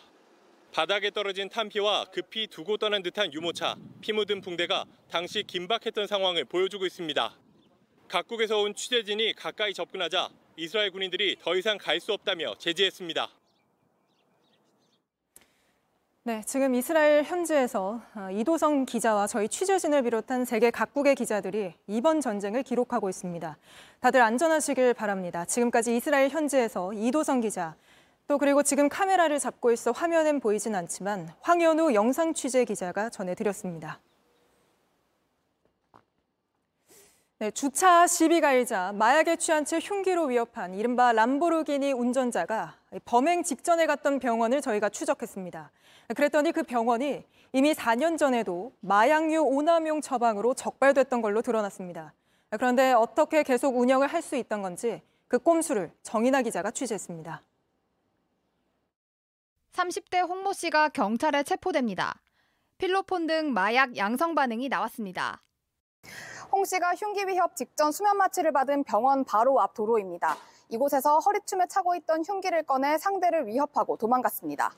[0.74, 6.84] 바닥에 떨어진 탄피와 급히 두고 떠난 듯한 유모차, 피 묻은 붕대가 당시 긴박했던 상황을 보여주고
[6.84, 7.41] 있습니다.
[8.12, 13.26] 각국에서 온 취재진이 가까이 접근하자 이스라엘 군인들이 더 이상 갈 수 없다며 제지했습니다.
[16.24, 22.62] 네, 지금 이스라엘 현지에서 어, 이도성 기자와 저희 취재진을 비롯한 세계 각국의 기자들이 이번 전쟁을
[22.62, 23.56] 기록하고 있습니다.
[24.00, 25.46] 다들 안전하시길 바랍니다.
[25.46, 27.76] 지금까지 이스라엘 현지에서 이도성 기자,
[28.28, 34.00] 또 그리고 지금 카메라를 잡고 있어 화면엔 보이진 않지만 황현우 영상 취재 기자가 전해드렸습니다.
[37.42, 44.20] 네, 주차 시비 가일자 마약에 취한 채 흉기로 위협한 이른바 람보르기니 운전자가 범행 직전에 갔던
[44.20, 45.72] 병원을 저희가 추적했습니다.
[46.14, 52.14] 그랬더니 그 병원이 이미 4년 전에도 마약류 오남용 처방으로 적발됐던 걸로 드러났습니다.
[52.50, 57.42] 그런데 어떻게 계속 운영을 할 수 있던 건지 그 꼼수를 정인아 기자가 취재했습니다.
[59.72, 62.20] 30대 홍모 씨가 경찰에 체포됩니다.
[62.78, 65.42] 필로폰 등 마약 양성 반응이 나왔습니다.
[66.52, 70.36] 홍 씨가 흉기 위협 직전 수면 마취를 받은 병원 바로 앞 도로입니다.
[70.68, 74.72] 이곳에서 허리춤에 차고 있던 흉기를 꺼내 상대를 위협하고 도망갔습니다.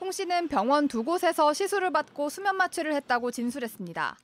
[0.00, 4.18] 홍 씨는 병원 두 곳에서 시술을 받고 수면 마취를 했다고 진술했습니다.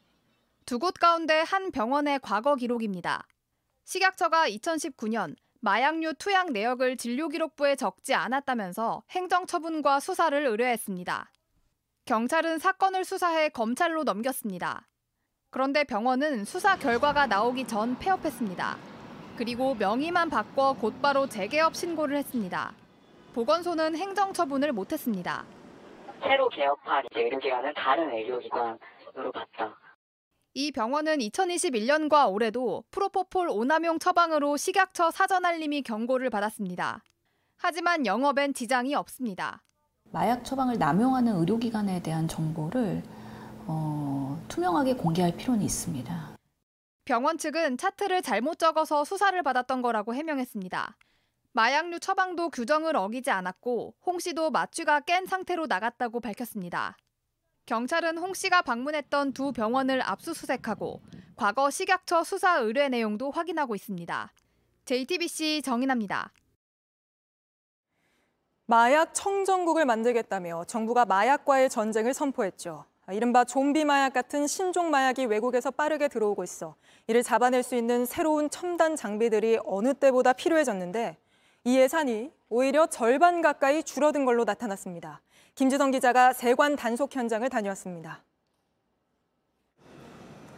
[0.65, 3.27] 두 곳 가운데 한 병원의 과거 기록입니다.
[3.85, 11.31] 식약처가 2019년 마약류 투약 내역을 진료 기록부에 적지 않았다면서 행정처분과 수사를 의뢰했습니다.
[12.07, 14.89] 경찰은 사건을 수사해 검찰로 넘겼습니다.
[15.53, 18.79] 그런데 병원은 수사 결과가 나오기 전 폐업했습니다.
[19.37, 22.73] 그리고 명의만 바꿔 곧바로 재개업 신고를 했습니다.
[23.35, 25.45] 보건소는 행정 처분을 못했습니다.
[26.23, 29.77] 새로 개업한 의료기관을 다른 의료기관으로 봤다.
[30.55, 37.03] 이 병원은 2021년과 올해도 프로포폴 오남용 처방으로 식약처 사전 알림이 경고를 받았습니다.
[37.59, 39.61] 하지만 영업엔 지장이 없습니다.
[40.13, 43.03] 마약 처방을 남용하는 의료기관에 대한 정보를
[43.73, 46.37] 어, 투명하게 공개할 필요는 있습니다.
[47.05, 50.97] 병원 측은 차트를 잘못 적어서 수사를 받았던 거라고 해명했습니다.
[51.53, 56.97] 마약류 처방도 규정을 어기지 않았고 홍 씨도 마취가 깬 상태로 나갔다고 밝혔습니다.
[57.67, 61.01] 경찰은 홍 씨가 방문했던 두 병원을 압수수색하고
[61.37, 64.33] 과거 식약처 수사 의뢰 내용도 확인하고 있습니다.
[64.85, 66.33] JTBC 정인합니다.
[68.67, 72.85] 마약 청정국을 만들겠다며 정부가 마약과의 전쟁을 선포했죠.
[73.13, 76.75] 이른바 좀비 마약 같은 신종 마약이 외국에서 빠르게 들어오고 있어
[77.07, 81.17] 이를 잡아낼 수 있는 새로운 첨단 장비들이 어느 때보다 필요해졌는데
[81.65, 85.23] 이 예산이 오히려 절반 가까이 줄어든 걸로 나타났습니다.
[85.55, 88.23] 김지성 기자가 세관 단속 현장을 다녀왔습니다.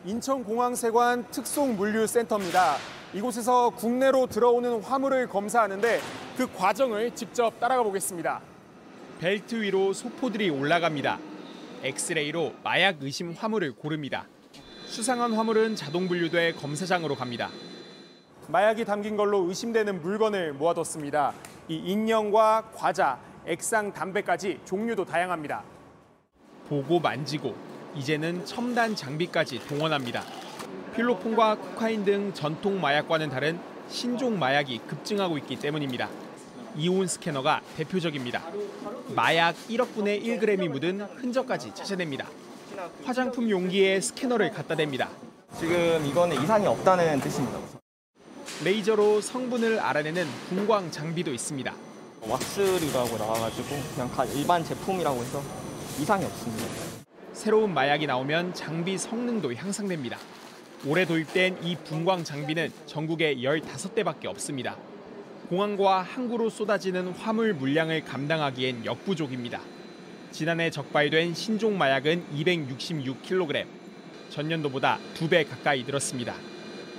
[0.04, 2.76] 인천공항세관 특송물류센터입니다.
[3.14, 6.00] 이곳에서 국내로 들어오는 화물을 검사하는데
[6.36, 8.40] 그 과정을 직접 따라가 보겠습니다.
[9.18, 11.18] 벨트 위로 소포들이 올라갑니다.
[11.84, 14.26] 엑스레이로 마약 의심 화물을 고릅니다.
[14.86, 17.50] 수상한 화물은 자동 분류돼 검사장으로 갑니다.
[18.48, 21.34] 마약이 담긴 걸로 의심되는 물건을 모아뒀습니다.
[21.68, 25.62] 이 인형과 과자, 액상 담배까지 종류도 다양합니다.
[26.68, 27.54] 보고 만지고
[27.94, 30.22] 이제는 첨단 장비까지 동원합니다.
[30.96, 36.08] 필로폰과 코카인 등 전통 마약과는 다른 신종 마약이 급증하고 있기 때문입니다.
[36.76, 38.42] 이온 스캐너가 대표적입니다.
[39.14, 42.26] 마약 1억 분의 1g이 묻은 흔적까지 찾아냅니다.
[43.04, 45.08] 화장품 용기에 스캐너를 갖다 댑니다.
[45.58, 47.58] 지금 이거는 이상이 없다는 뜻입니다.
[48.64, 51.74] 레이저로 성분을 알아내는 분광 장비도 있습니다.
[52.22, 55.42] 왁스류라고 나와가지고 그냥 일반 제품이라고 해서
[56.00, 56.64] 이상이 없습니다.
[57.32, 60.18] 새로운 마약이 나오면 장비 성능도 향상됩니다.
[60.86, 64.76] 올해 도입된 이 분광 장비는 전국에 15대밖에 없습니다.
[65.48, 69.60] 공항과 항구로 쏟아지는 화물 물량을 감당하기엔 역부족입니다.
[70.30, 73.66] 지난해 적발된 신종 마약은 266kg,
[74.30, 76.34] 전년도보다 2배 가까이 늘었습니다.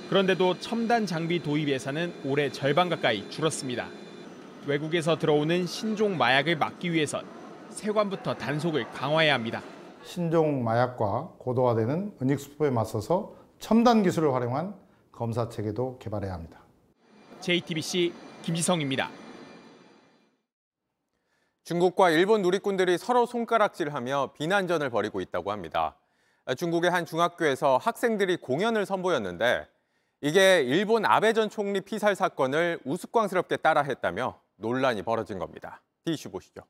[0.09, 3.87] 그런데도 첨단 장비 도입 예산은 올해 절반 가까이 줄었습니다.
[4.67, 7.25] 외국에서 들어오는 신종 마약을 막기 위해선
[7.71, 9.61] 세관부터 단속을 강화해야 합니다.
[10.03, 14.75] 신종 마약과 고도화되는 은닉 수법에 맞서서 첨단 기술을 활용한
[15.11, 16.59] 검사 체계도 개발해야 합니다.
[17.41, 18.13] JTBC
[18.45, 19.09] 김지성입니다.
[21.63, 25.97] 중국과 일본 누리꾼들이 서로 손가락질하며 비난전을 벌이고 있다고 합니다.
[26.55, 29.67] 중국의 한 중학교에서 학생들이 공연을 선보였는데
[30.21, 35.81] 이게 일본 아베 전 총리 피살 사건을 우스꽝스럽게 따라했다며 논란이 벌어진 겁니다.
[36.05, 36.61] 디슈 보시죠.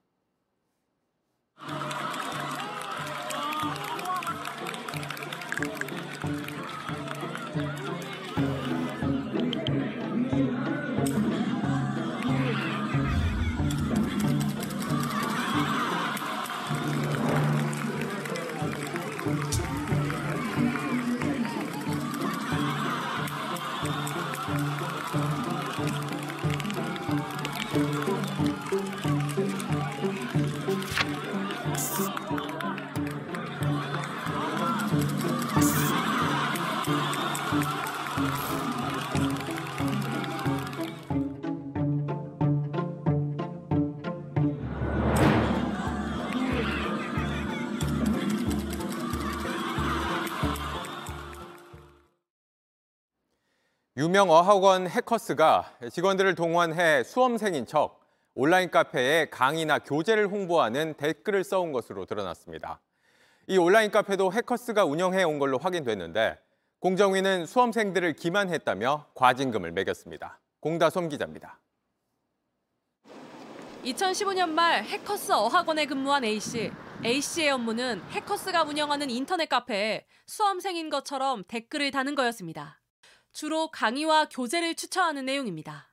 [54.06, 58.00] 유명 어학원 해커스가 직원들을 동원해 수험생인 척
[58.36, 62.80] 온라인 카페에 강의나 교재를 홍보하는 댓글을 써온 것으로 드러났습니다.
[63.48, 66.38] 이 온라인 카페도 해커스가 운영해 온 걸로 확인됐는데
[66.82, 70.40] 공정위는 수험생들을 기만했다며 과징금을 매겼습니다.
[70.60, 71.60] 공다솜 기자입니다.
[73.86, 76.72] 2015년 말 해커스 어학원에 근무한 A씨.
[77.04, 82.80] A씨의 업무는 해커스가 운영하는 인터넷 카페에 수험생인 것처럼 댓글을 다는 거였습니다.
[83.36, 85.92] 주로 강의와 교재를 추천하는 내용입니다.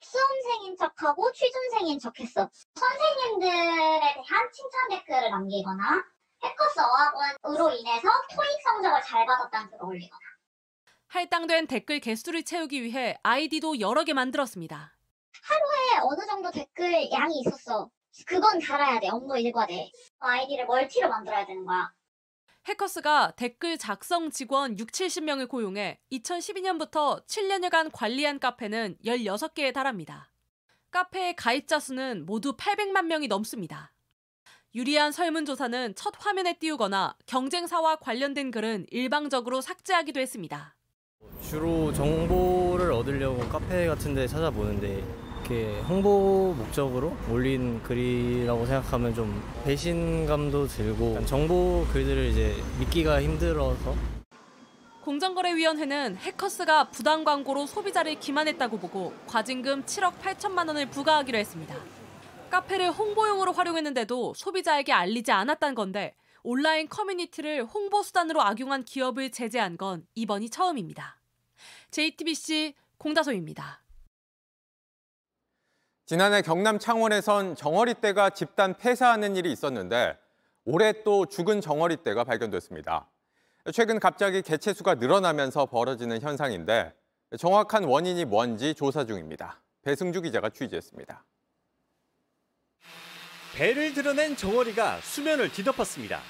[0.00, 2.48] 수험생인 척하고 취준생인 척했어.
[2.72, 6.04] 선생님들에 대한 칭찬 댓글을 남기거나
[6.44, 10.20] 해커스 어학원으로 인해서 토익 성적을 잘 받았다는 글을 올리거나.
[11.08, 14.96] 할당된 댓글 개수를 채우기 위해 아이디도 여러 개 만들었습니다.
[15.42, 17.90] 하루에 어느 정도 댓글 양이 있었어.
[18.24, 19.08] 그건 달아야 돼.
[19.08, 19.90] 업무 일과돼.
[20.20, 21.92] 아이디를 멀티로 만들어야 되는 거야.
[22.66, 30.30] 해커스가 댓글 작성 직원 6, 70명을 고용해 2012년부터 7년여간 관리한 카페는 16개에 달합니다.
[30.90, 33.92] 카페의 가입자 수는 모두 800만 명이 넘습니다.
[34.74, 40.74] 유리한 설문조사는 첫 화면에 띄우거나 경쟁사와 관련된 글은 일방적으로 삭제하기도 했습니다.
[41.42, 50.66] 주로 정보를 얻으려고 카페 같은 데 찾아보는데 이렇게 홍보 목적으로 올린 글이라고 생각하면 좀 배신감도
[50.68, 53.94] 들고 정보 글들을 이제 믿기가 힘들어서
[55.02, 61.76] 공정거래위원회는 해커스가 부당 광고로 소비자를 기만했다고 보고 과징금 7억 8천만 원을 부과하기로 했습니다.
[62.48, 70.06] 카페를 홍보용으로 활용했는데도 소비자에게 알리지 않았다는 건데 온라인 커뮤니티를 홍보 수단으로 악용한 기업을 제재한 건
[70.14, 71.20] 이번이 처음입니다.
[71.90, 73.83] JTBC 공다소입니다.
[76.06, 80.18] 지난해 경남 창원에선 정어리떼가 집단 폐사하는 일이 있었는데
[80.66, 83.08] 올해 또 죽은 정어리떼가 발견됐습니다.
[83.72, 86.92] 최근 갑자기 개체수가 늘어나면서 벌어지는 현상인데
[87.38, 89.62] 정확한 원인이 뭔지 조사 중입니다.
[89.82, 91.24] 배승주 기자가 취재했습니다.
[93.56, 96.20] 배를 드러낸 정어리가 수면을 뒤덮었습니다.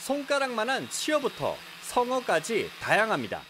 [0.00, 3.40] 손가락만한 치어부터 성어까지 다양합니다.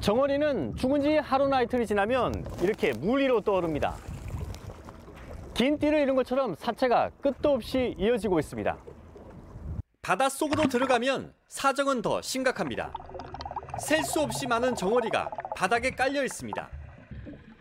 [0.00, 4.13] 정어리는 죽은 지 하루 나 이틀이 지나면 이렇게 물 위로 떠오릅니다.
[5.54, 8.76] 긴 띠를 잃은 것처럼 사체가 끝도 없이 이어지고 있습니다.
[10.02, 12.92] 바닷속으로 들어가면 사정은 더 심각합니다.
[13.80, 16.68] 셀 수 없이 많은 정어리가 바닥에 깔려 있습니다.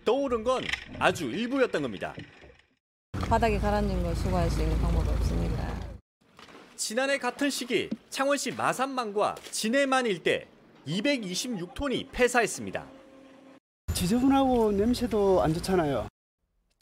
[0.06, 0.64] 떠오른 건
[1.00, 2.14] 아주 일부였던 겁니다.
[3.14, 5.74] 바닥에 가라앉는 걸 수거할 수 있는 방법이 없으니까.
[6.76, 10.48] 지난해 같은 시기 창원시 마산만과 진해만 일대
[10.88, 12.86] 226톤이 폐사했습니다.
[13.94, 16.08] 지저분하고 냄새도 안 좋잖아요.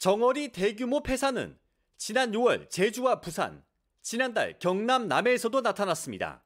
[0.02, 1.56] 정어리 대규모 폐사는
[1.96, 3.62] 지난 6월 제주와 부산,
[4.02, 6.42] 지난달 경남 남해에서도 나타났습니다.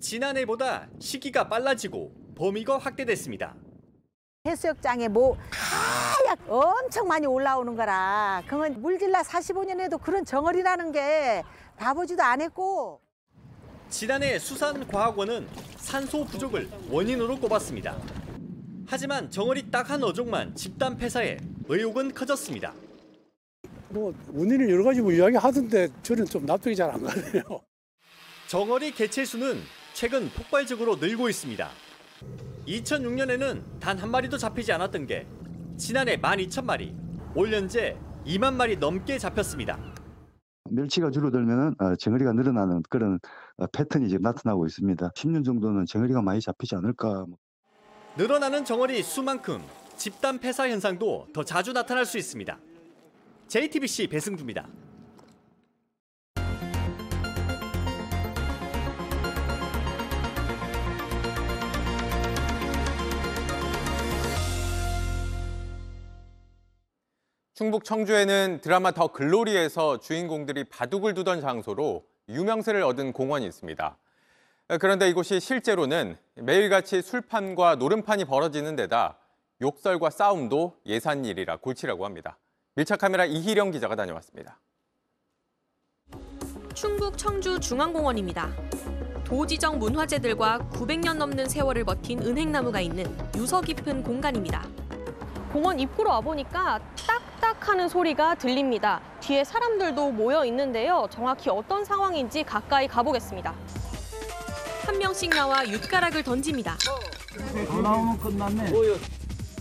[0.00, 3.56] 지난해보다 시기가 빨라지고 범위가 확대됐습니다.
[4.44, 11.42] 해수욕장에 뭐 하얗 엄청 많이 올라오는 거라 그건 물질라 45년에도 그런 정어리라는 게
[11.78, 13.00] 봐보지도 않았고
[13.88, 15.48] 지난해 수산과학원은
[15.78, 17.96] 산소 부족을 원인으로 꼽았습니다.
[18.92, 22.74] 하지만 정어리 딱 한 어종만 집단 폐사해 의혹은 커졌습니다.
[23.88, 27.42] 뭐 원인을 여러 가지 뭐 이야기하던데 저는 좀 납득이 잘 안 가네요.
[28.48, 29.56] 정어리 개체 수는
[29.94, 31.70] 최근 폭발적으로 늘고 있습니다.
[32.68, 35.26] 2006년에는 단 한 마리도 잡히지 않았던 게
[35.78, 36.94] 지난해 12,000마리,
[37.34, 39.78] 올 현재 2만 마리 넘게 잡혔습니다.
[40.70, 43.18] 멸치가 줄어들면 정어리가 늘어나는 그런
[43.56, 45.08] 어, 패턴이 지금 나타나고 있습니다.
[45.16, 47.24] 10년 정도는 정어리가 많이 잡히지 않을까.
[48.14, 49.62] 늘어나는 정어리 수만큼
[49.96, 52.58] 집단 폐사 현상도 더 자주 나타날 수 있습니다.
[53.48, 54.68] JTBC 배승주입니다.
[67.54, 73.96] 충북 청주에는 드라마 더 글로리에서 주인공들이 바둑을 두던 장소로 유명세를 얻은 공원이 있습니다.
[74.68, 79.18] 그런데 이곳이 실제로는 매일같이 술판과 노름판이 벌어지는 데다
[79.60, 82.38] 욕설과 싸움도 예산일이라 골치라고 합니다.
[82.74, 84.58] 밀착 카메라 이희령 기자가 다녀왔습니다.
[86.74, 88.50] 충북 청주 중앙공원입니다.
[89.24, 93.06] 도지정 문화재들과 900년 넘는 세월을 버틴 은행나무가 있는
[93.36, 94.66] 유서 깊은 공간입니다.
[95.52, 99.02] 공원 입구로 와보니까 딱딱 하는 소리가 들립니다.
[99.20, 101.06] 뒤에 사람들도 모여 있는데요.
[101.10, 103.54] 정확히 어떤 상황인지 가까이 가보겠습니다.
[104.84, 106.76] 한 명씩 나와 윷가락을 던집니다.
[107.68, 108.72] 더 나오면 끝났네.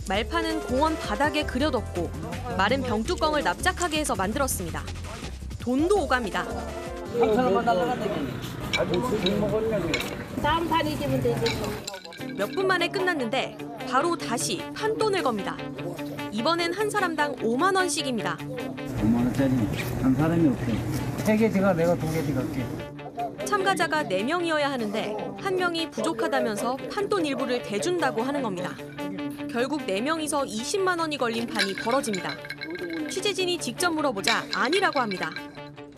[0.09, 2.09] 말판은 공원 바닥에 그려뒀고
[2.57, 4.83] 마른 병뚜껑을 납작하게 해서 만들었습니다.
[5.59, 6.45] 돈도 오갑니다.
[10.41, 11.55] 다음 판 이기면 되지.
[12.37, 13.57] 몇 분 만에 끝났는데
[13.89, 15.55] 바로 다시 판돈을 겁니다.
[16.31, 18.37] 이번엔 한 사람당 5만 원씩입니다.
[18.37, 19.51] 5만 원짜리
[20.01, 21.23] 한 사람이 없대.
[21.25, 22.65] 세개 제가 내가 두 개 들어갈게.
[23.61, 28.73] 참가자가 4명이어야 하는데 한 명이 부족하다면서 판돈 일부를 대준다고 하는 겁니다.
[29.51, 32.31] 결국 4명이서 20만 원이 걸린 판이 벌어집니다.
[33.09, 35.31] 취재진이 직접 물어보자 아니라고 합니다.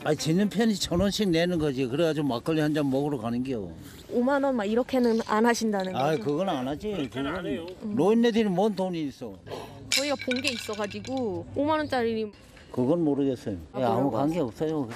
[0.03, 1.85] 아니 지는 편이 천 원씩 내는 거지.
[1.85, 3.69] 그래가지고 막걸리 한 잔 먹으러 가는 겨.
[4.11, 7.07] 5만 원 막 이렇게는 안 하신다는 아 그건 안 하지.
[7.13, 9.31] 그건 노인네들이 뭔 돈이 있어.
[9.91, 12.31] 저희가 본 게 있어가지고 5만 원짜리
[12.71, 13.57] 그건 모르겠어요.
[13.77, 14.89] 예, 아무 관계 없어요.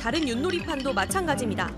[0.00, 1.70] 다른 윷놀이판도 마찬가지입니다.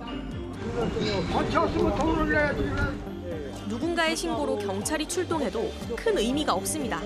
[3.69, 7.01] 누군가의 신고로 경찰이 출동해도 큰 의미가 없습니다.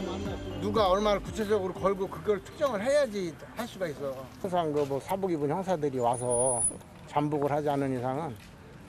[0.61, 4.15] 누가 얼마를 구체적으로 걸고 그걸 특정을 해야지 할 수가 있어.
[4.43, 6.63] 항상 그 뭐 사복 입은 형사들이 와서
[7.09, 8.35] 잠복을 하지 않은 이상은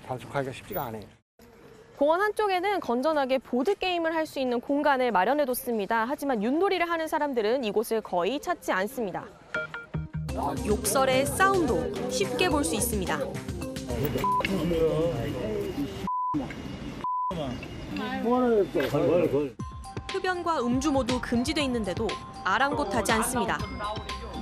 [0.08, 1.04] 단속하기가 쉽지가 않아요.
[1.98, 6.06] 공원 한쪽에는 건전하게 보드게임을 할 수 있는 공간을 마련해뒀습니다.
[6.08, 9.26] 하지만 윷놀이를 하는 사람들은 이곳을 거의 찾지 않습니다.
[10.66, 13.20] 욕설의 싸움도 쉽게 볼 수 있습니다.
[20.12, 22.08] 흡연과 음주 모두 금지돼 있는데도
[22.44, 23.58] 아랑곳하지 않습니다.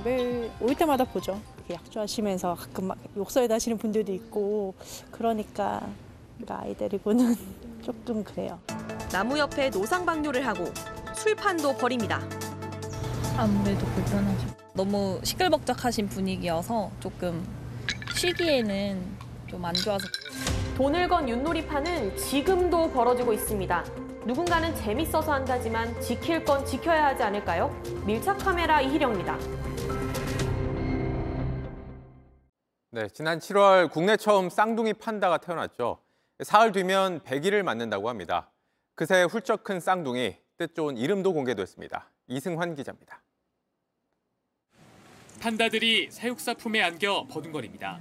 [0.04, 1.40] 매일 올 때마다 보죠.
[1.70, 4.74] 약주 하시면서 가끔 막 욕설에 다시는 분들도 있고
[5.10, 5.86] 그러니까
[6.48, 7.34] 아이 데리고는
[7.82, 8.58] 조금 그래요.
[9.10, 10.64] 나무 옆에 노상방뇨를 하고
[11.14, 12.20] 술판도 버립니다.
[13.36, 14.46] 아무래도 불편하죠.
[14.74, 17.46] 너무 시끌벅적하신 분위기여서 조금
[18.14, 19.16] 쉬기에는
[19.48, 20.06] 좀 안 좋아서
[20.76, 23.84] 돈을 건 윷놀이판은 지금도 벌어지고 있습니다.
[24.26, 27.68] 누군가는 재밌어서 한다지만 지킬 건 지켜야 하지 않을까요?
[28.04, 29.38] 밀착 카메라 이희령입니다.
[32.90, 35.98] 네, 지난 7월 국내 처음 쌍둥이 판다가 태어났죠.
[36.42, 38.50] 사흘 뒤면 100일을 맞는다고 합니다.
[38.94, 42.10] 그새 훌쩍 큰 쌍둥이, 뜻 좋은 이름도 공개됐습니다.
[42.28, 43.22] 이승환 기자입니다.
[45.46, 48.00] 판다들이 사육사 품에 안겨 버둥거립니다.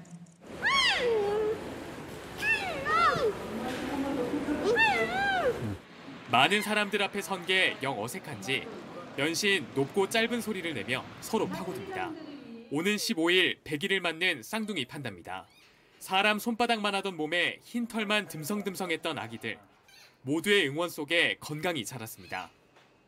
[6.32, 8.68] 많은 사람들 앞에 선 게 영 어색한지
[9.20, 12.12] 연신 높고 짧은 소리를 내며 서로 파고듭니다.
[12.72, 15.46] 오는 15일 100일을 맞는 쌍둥이 판다입니다.
[16.00, 19.60] 사람 손바닥만 하던 몸에 흰 털만 듬성듬성했던 아기들.
[20.24, 22.50] 모두의 응원 속에 건강히 자랐습니다.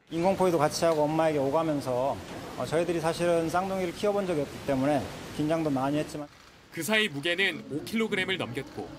[0.09, 2.15] 인공포유도 같이 하고 엄마에게 오가면서
[2.57, 5.03] 어, 저희들이 사실은 쌍둥이를 키워본 적이 없기 때문에
[5.35, 6.29] 긴장도 많이 했지만
[6.71, 8.89] 그 사이 무게는 5kg을 넘겼고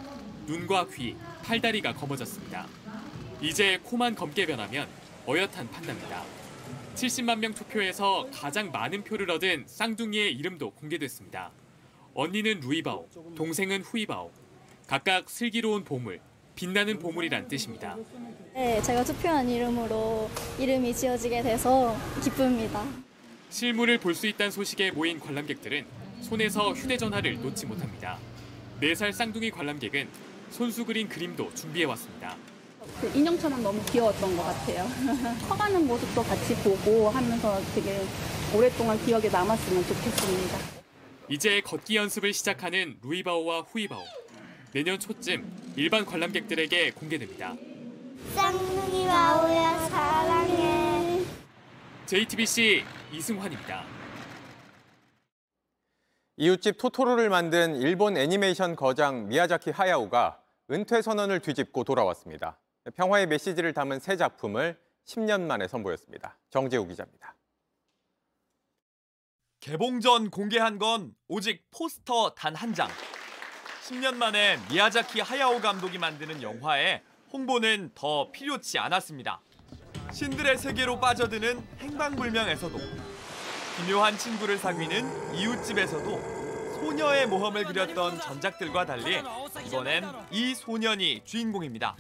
[0.47, 2.67] 눈과 귀, 팔다리가 검어졌습니다.
[3.41, 4.87] 이제 코만 검게 변하면
[5.27, 6.25] 어엿한 판다입니다.
[6.95, 11.51] 70만 명 투표에서 가장 많은 표를 얻은 쌍둥이의 이름도 공개됐습니다.
[12.13, 14.31] 언니는 루이바오, 동생은 후이바오.
[14.87, 16.21] 각각 슬기로운 보물,
[16.63, 17.97] 빛나는 보물이란 뜻입니다.
[18.53, 20.29] 네, 제가 투표한 이름으로
[20.59, 22.85] 이름이 지어지게 돼서 기쁩니다.
[23.49, 25.87] 실물을 볼 수 있다는 소식에 모인 관람객들은
[26.23, 28.19] 손에서 휴대전화를 놓지 못합니다.
[28.83, 30.09] 4살 쌍둥이 관람객은
[30.51, 32.37] 손수 그린 그림도 준비해왔습니다.
[33.01, 34.85] 그 인형처럼 너무 귀여웠던 것 같아요.
[35.49, 38.01] 커가는 모습도 같이 보고 하면서 되게
[38.53, 40.59] 오랫동안 기억에 남았으면 좋겠습니다.
[41.29, 44.03] 이제 걷기 연습을 시작하는 루이바오와 후이바오.
[44.73, 47.55] 내년 초쯤 일반 관람객들에게 공개됩니다.
[48.35, 51.25] 쌍둥이 바오야 사랑해.
[52.07, 53.85] JTBC 이승환입니다.
[56.37, 60.41] 이웃집 토토로를 만든 일본 애니메이션 거장 미야자키 하야오가
[60.71, 62.59] 은퇴 선언을 뒤집고 돌아왔습니다.
[62.95, 66.39] 평화의 메시지를 담은 새 작품을 10년 만에 선보였습니다.
[66.51, 67.35] 정재우 기자입니다.
[69.61, 72.89] 개봉 전 공개한 건 오직 포스터 단 한 장.
[73.88, 77.02] 10년 만에 미야자키 하야오 감독이 만드는 영화에
[77.32, 79.42] 홍보는 더 필요치 않았습니다.
[80.12, 82.78] 신들의 세계로 빠져드는 행방불명에서도
[83.78, 86.44] 기묘한 친구를 사귀는 이웃집에서도
[86.80, 89.22] 소녀의 모험을 그렸던 전작들과 달리
[89.66, 91.96] 이번엔 이 소년이 주인공입니다.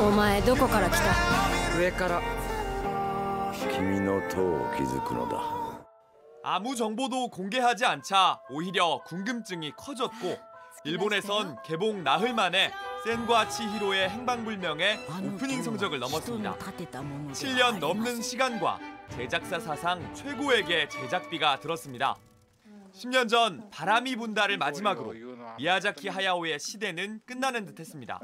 [0.00, 2.20] お前どこから来た上から
[3.72, 5.38] 君の塔を築くのだ
[6.42, 10.36] 아무 정보도 공개하지 않자 오히려 궁금증이 커졌고
[10.85, 12.71] 일본에선 개봉 나흘 만에
[13.05, 16.55] 센과 치히로의 행방불명의 오프닝 성적을 넘었습니다.
[16.57, 22.15] 7년 넘는 시간과 제작사 사상 최고액의 제작비가 들었습니다.
[22.93, 25.13] 10년 전 바람이 분다를 마지막으로
[25.57, 28.19] 미야자키 하야오의 시대는 끝나는 듯했습니다.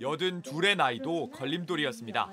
[0.00, 2.28] 여든 둘의 나이도 걸림돌이었습니다.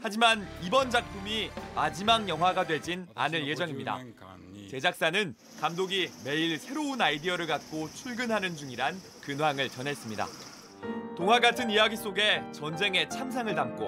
[0.00, 4.00] 하지만 이번 작품이 마지막 영화가 되진 않을 예정입니다.
[4.68, 10.26] 제작사는 감독이 매일 새로운 아이디어를 갖고 출근하는 중이란 근황을 전했습니다.
[11.16, 13.86] 동화 같은 이야기 속에 전쟁의 참상을 담고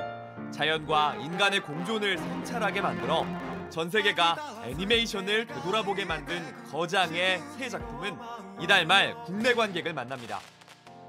[0.53, 3.27] 자연과 인간의 공존을 성찰하게 만들어
[3.71, 8.17] 전 세계가 애니메이션을 되돌아보게 만든 거장의 새 작품은
[8.61, 10.41] 이달 말 국내 관객을 만납니다.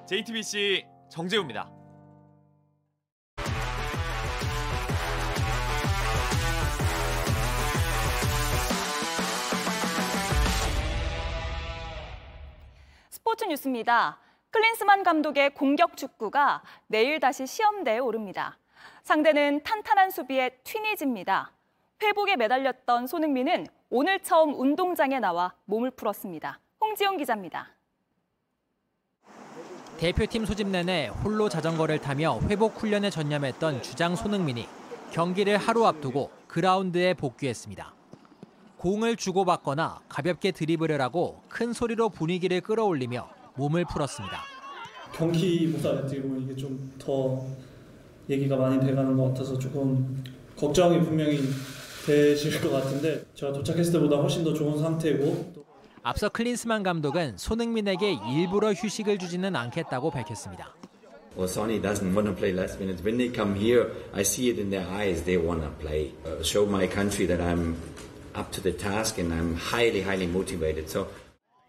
[0.07, 1.78] JTBC 정재우입니다.
[13.49, 14.17] 뉴스입니다.
[14.51, 18.57] 클린스만 감독의 공격 축구가 내일 다시 시험대에 오릅니다.
[19.03, 21.51] 상대는 탄탄한 수비의 튀니지입니다.
[22.01, 26.59] 회복에 매달렸던 손흥민은 오늘 처음 운동장에 나와 몸을 풀었습니다.
[26.79, 27.69] 홍지영 기자입니다.
[29.97, 34.67] 대표팀 소집 내내 홀로 자전거를 타며 회복 훈련에 전념했던 주장 손흥민이
[35.11, 37.93] 경기를 하루 앞두고 그라운드에 복귀했습니다.
[38.77, 44.37] 공을 주고받거나 가볍게 드리블을 하고 큰 소리로 분위기를 끌어올리며 몸을 풀었습니다.
[45.13, 47.45] 경기 보다 어떻게 보면 이게 좀 더
[48.29, 50.23] 얘기가 많이 돼가는 것 같아서 조금
[50.55, 51.39] 걱정이 분명히
[52.05, 55.53] 되실 것 같은데 제가 도착했을 때보다 훨씬 더 좋은 상태고
[56.03, 60.75] 앞서 클린스만 감독은 손흥민에게 일부러 휴식을 주지는 않겠다고 밝혔습니다.
[61.35, 63.03] Well, Sonny doesn't want to play last minutes.
[63.03, 65.23] When they come here, I see it in their eyes.
[65.23, 66.11] They want to play.
[66.25, 67.75] Uh, show my country that I'm
[68.35, 70.89] up to the task and I'm highly, highly motivated.
[70.89, 71.07] So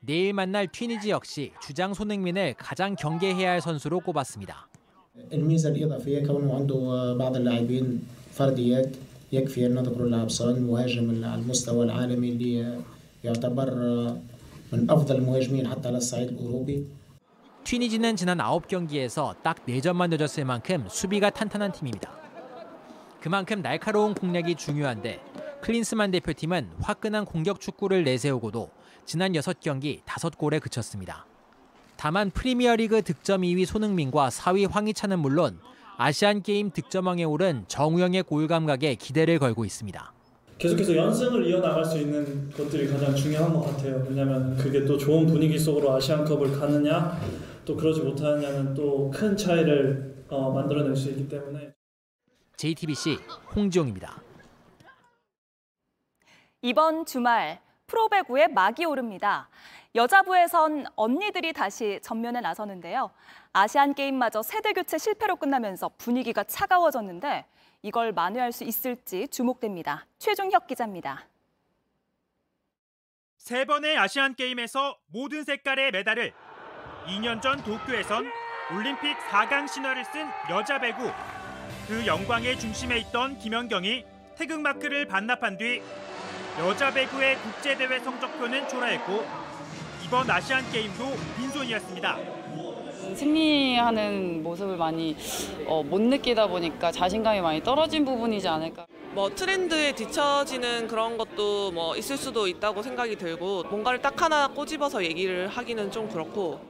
[0.06, 4.70] 내일 만날 튀니지 역시 주장 손흥민을 가장 경계해야 할 선수로 꼽았습니다.
[5.34, 8.08] الميزه الاضافيه كونه عنده بعض اللاعبين
[8.38, 8.90] فرديات
[9.32, 12.82] يكفي ان نذكر اللاعب سون مهاجم على المستوى العالمي اللي
[13.24, 13.70] يعتبر
[14.72, 16.86] من افضل المهاجمين حتى على الصعيد الاوروبي
[17.64, 22.12] 튀니지는 지난 9경기에서 딱 4점만 넣어줬을 만큼 수비가 탄탄한 팀입니다.
[23.22, 25.20] 그만큼 날카로운 공략이 중요한데
[25.62, 28.70] 클린스만 대표팀은 화끈한 공격 축구를 내세우고도
[29.05, 31.27] 지난 6경기 5골에 그쳤습니다.
[31.97, 35.59] 다만 프리미어리그 득점 2위 손흥민과 4위 황희찬은 물론
[35.99, 40.13] 아시안게임 득점왕에 오른 정우영의 골 감각에 기대를 걸고 있습니다.
[40.57, 44.05] 계속해서 연승을 이어나갈 수 있는 것들이 가장 중요한 것 같아요.
[44.09, 47.19] 왜냐하면 그게 또 좋은 분위기 속으로 아시안컵을 가느냐
[47.65, 51.73] 또 그러지 못하느냐는 또 큰 차이를 어, 만들어낼 수 있기 때문에
[52.57, 53.19] JTBC
[53.57, 54.23] 홍지용입니다.
[56.63, 57.61] 이번 주말
[57.91, 59.49] 프로배구에 막이 오릅니다.
[59.97, 63.11] 여자부에선 언니들이 다시 전면에 나서는데요.
[63.53, 67.47] 아시안 게임마저 세대 교체 실패로 끝나면서 분위기가 차가워졌는데
[67.83, 70.07] 이걸 만회할 수 있을지 주목됩니다.
[70.19, 71.27] 최종혁 기자입니다.
[73.39, 76.33] 세 번의 아시안 게임에서 모든 색깔의 메달을
[77.07, 78.31] 2년 전 도쿄에선
[78.73, 81.11] 올림픽 4강 신화를 쓴 여자 배구
[81.89, 84.05] 그 영광의 중심에 있던 김연경이
[84.37, 85.83] 태극 마크를 반납한 뒤
[86.61, 89.25] 여자 배구의 국제대회 성적표는 초라했고
[90.05, 91.07] 이번 아시안 게임도
[91.39, 92.19] 빈손이었습니다.
[93.17, 95.17] 승리하는 모습을 많이
[95.67, 98.87] 어, 못 느끼다 보니까 자신감이 많이 떨어진 부분이지 않을까.
[99.15, 105.03] 뭐 트렌드에 뒤처지는 그런 것도 뭐 있을 수도 있다고 생각이 들고 뭔가를 딱 하나 꼬집어서
[105.03, 106.61] 얘기를 하기는 좀 그렇고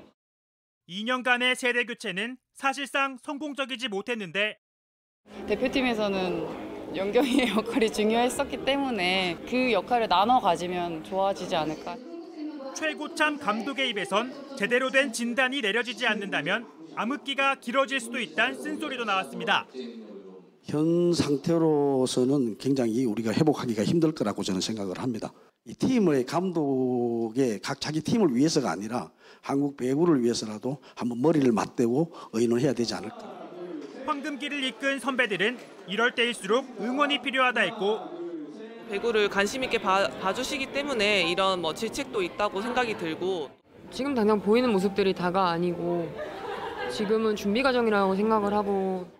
[0.88, 4.56] 2년간의 세대 교체는 사실상 성공적이지 못했는데
[5.48, 11.96] 대표팀에서는 연경이의 역할이 중요했었기 때문에 그 역할을 나눠 가지면 좋아지지 않을까.
[12.74, 19.66] 최고참 감독의 입에선 제대로 된 진단이 내려지지 않는다면 암흑기가 길어질 수도 있다는 쓴소리도 나왔습니다.
[20.64, 25.32] 현 상태로서는 굉장히 우리가 회복하기가 힘들 거라고 저는 생각을 합니다.
[25.64, 29.10] 이 팀의 감독의 각 자기 팀을 위해서가 아니라
[29.40, 33.40] 한국 배구를 위해서라도 한번 머리를 맞대고 의논해야 되지 않을까.
[34.06, 35.58] 황금기를 이끈 선배들은
[35.90, 37.98] 이럴 때일수록 응원이 필요하다 했고
[38.90, 43.50] 배구를 관심 있게 봐, 봐주시기 때문에 이런 뭐 질책도 있다고 생각이 들고
[43.90, 46.14] 지금 당장 보이는 모습들이 다가 아니고
[46.92, 49.10] 지금은 준비 과정이라고 생각을 하고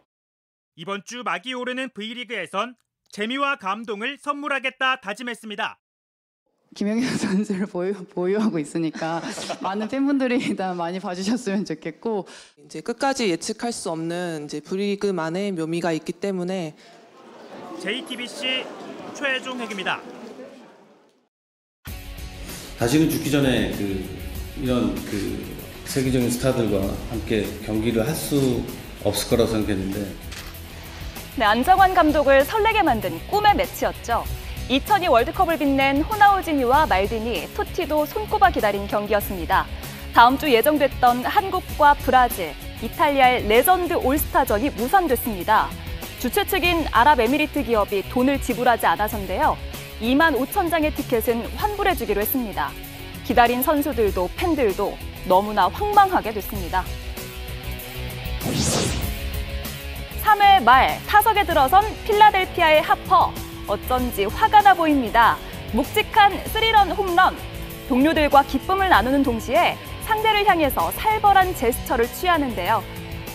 [0.77, 2.77] 이번 주 막이 오르는 V리그에선
[3.11, 5.81] 재미와 감동을 선물하겠다 다짐했습니다.
[6.75, 9.21] 김영현 선수를 보유, 보유 하고 있으니까
[9.61, 12.27] 많은 팬분들이 일단 많이 봐주셨으면 좋겠고
[12.65, 16.75] 이제 끝까지 예측할 수 없는 이제 V리그만의 묘미가 있기 때문에
[17.83, 18.65] JTBC
[19.15, 20.01] 최종혁입니다.
[22.79, 24.05] 다시는 죽기 전에 그
[24.63, 25.45] 이런 그
[25.87, 28.63] 세계적인 스타들과 함께 경기를 할 수
[29.03, 30.13] 없을 거라고 생각했는데
[31.37, 34.25] 네, 안정환 감독을 설레게 만든 꿈의 매치였죠.
[34.71, 39.67] 2002 월드컵을 빛낸 호나우지뉴와 말디니, 토티도 손꼽아 기다린 경기였습니다.
[40.15, 45.69] 다음 주 예정됐던 한국과 브라질, 이탈리아의 레전드 올스타전이 무산됐습니다.
[46.21, 49.57] 주최 측인 아랍에미리트 기업이 돈을 지불하지 않아서인데요.
[50.01, 52.71] 2만 5천 장의 티켓은 환불해주기로 했습니다.
[53.25, 54.97] 기다린 선수들도 팬들도
[55.27, 56.85] 너무나 황망하게 됐습니다.
[60.23, 63.33] 3회 말 타석에 들어선 필라델피아의 하퍼.
[63.71, 65.37] 어쩐지 화가 나 보입니다.
[65.73, 67.37] 묵직한 스리런 홈런.
[67.89, 72.83] 동료들과 기쁨을 나누는 동시에 상대를 향해서 살벌한 제스처를 취하는데요.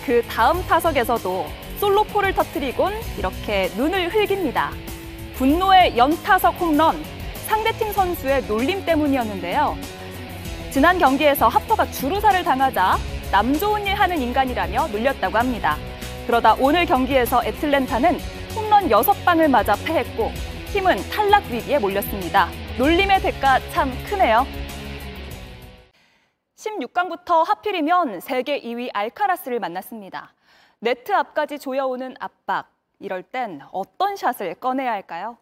[0.05, 1.47] 그 다음 타석에서도
[1.79, 4.71] 솔로포를 터뜨리곤 이렇게 눈을 흘깁니다.
[5.35, 7.01] 분노의 연타석 홈런.
[7.47, 9.77] 상대팀 선수의 놀림 때문이었는데요.
[10.71, 12.97] 지난 경기에서 하퍼가 주루사를 당하자
[13.31, 15.77] 남 좋은 일 하는 인간이라며 놀렸다고 합니다.
[16.27, 18.19] 그러다 오늘 경기에서 애틀랜타는
[18.55, 20.31] 홈런 6방을 맞아 패했고
[20.71, 22.47] 팀은 탈락 위기에 몰렸습니다.
[22.77, 24.45] 놀림의 대가 참 크네요.
[26.55, 30.33] 16강부터 하필이면 세계 2위 알카라스를 만났습니다.
[30.79, 32.71] 네트 앞까지 조여오는 압박.
[32.99, 35.37] 이럴 땐 어떤 샷을 꺼내야 할까요?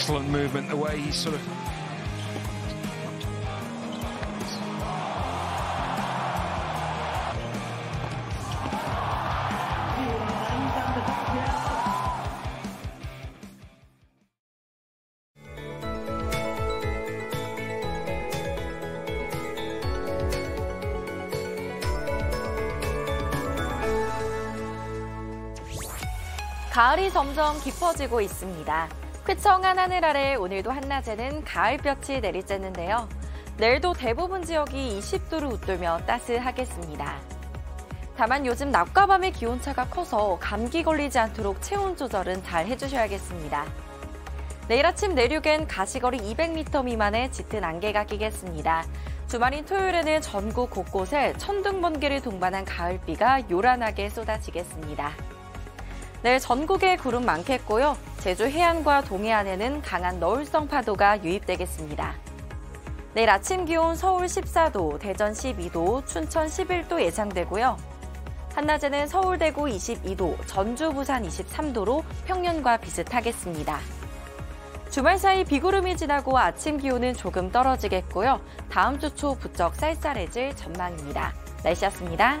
[0.00, 1.42] Excellent movement, the way he's sort of
[26.72, 29.09] 가을이 점점 깊어지고 있습니다.
[29.26, 33.06] 쾌청한 하늘 아래 오늘도 한낮에는 가을볕이 내리쬐는데요.
[33.58, 37.18] 내일도 대부분 지역이 20도를 웃돌며 따스하겠습니다.
[38.16, 43.66] 다만 요즘 낮과 밤의 기온차가 커서 감기 걸리지 않도록 체온 조절은 잘 해주셔야겠습니다.
[44.68, 48.84] 내일 아침 내륙엔 가시거리 200m 미만의 짙은 안개가 끼겠습니다.
[49.28, 55.12] 주말인 토요일에는 전국 곳곳에 천둥 번개를 동반한 가을비가 요란하게 쏟아지겠습니다.
[56.22, 57.96] 내일 전국에 구름 많겠고요.
[58.18, 62.14] 제주 해안과 동해안에는 강한 너울성 파도가 유입되겠습니다.
[63.14, 67.76] 내일 아침 기온 서울 14도, 대전 12도, 춘천 11도 예상되고요.
[68.54, 73.78] 한낮에는 서울 대구 22도, 전주 부산 23도로 평년과 비슷하겠습니다.
[74.90, 78.40] 주말 사이 비구름이 지나고 아침 기온은 조금 떨어지겠고요.
[78.68, 81.32] 다음 주 초 부쩍 쌀쌀해질 전망입니다.
[81.62, 82.40] 날씨였습니다.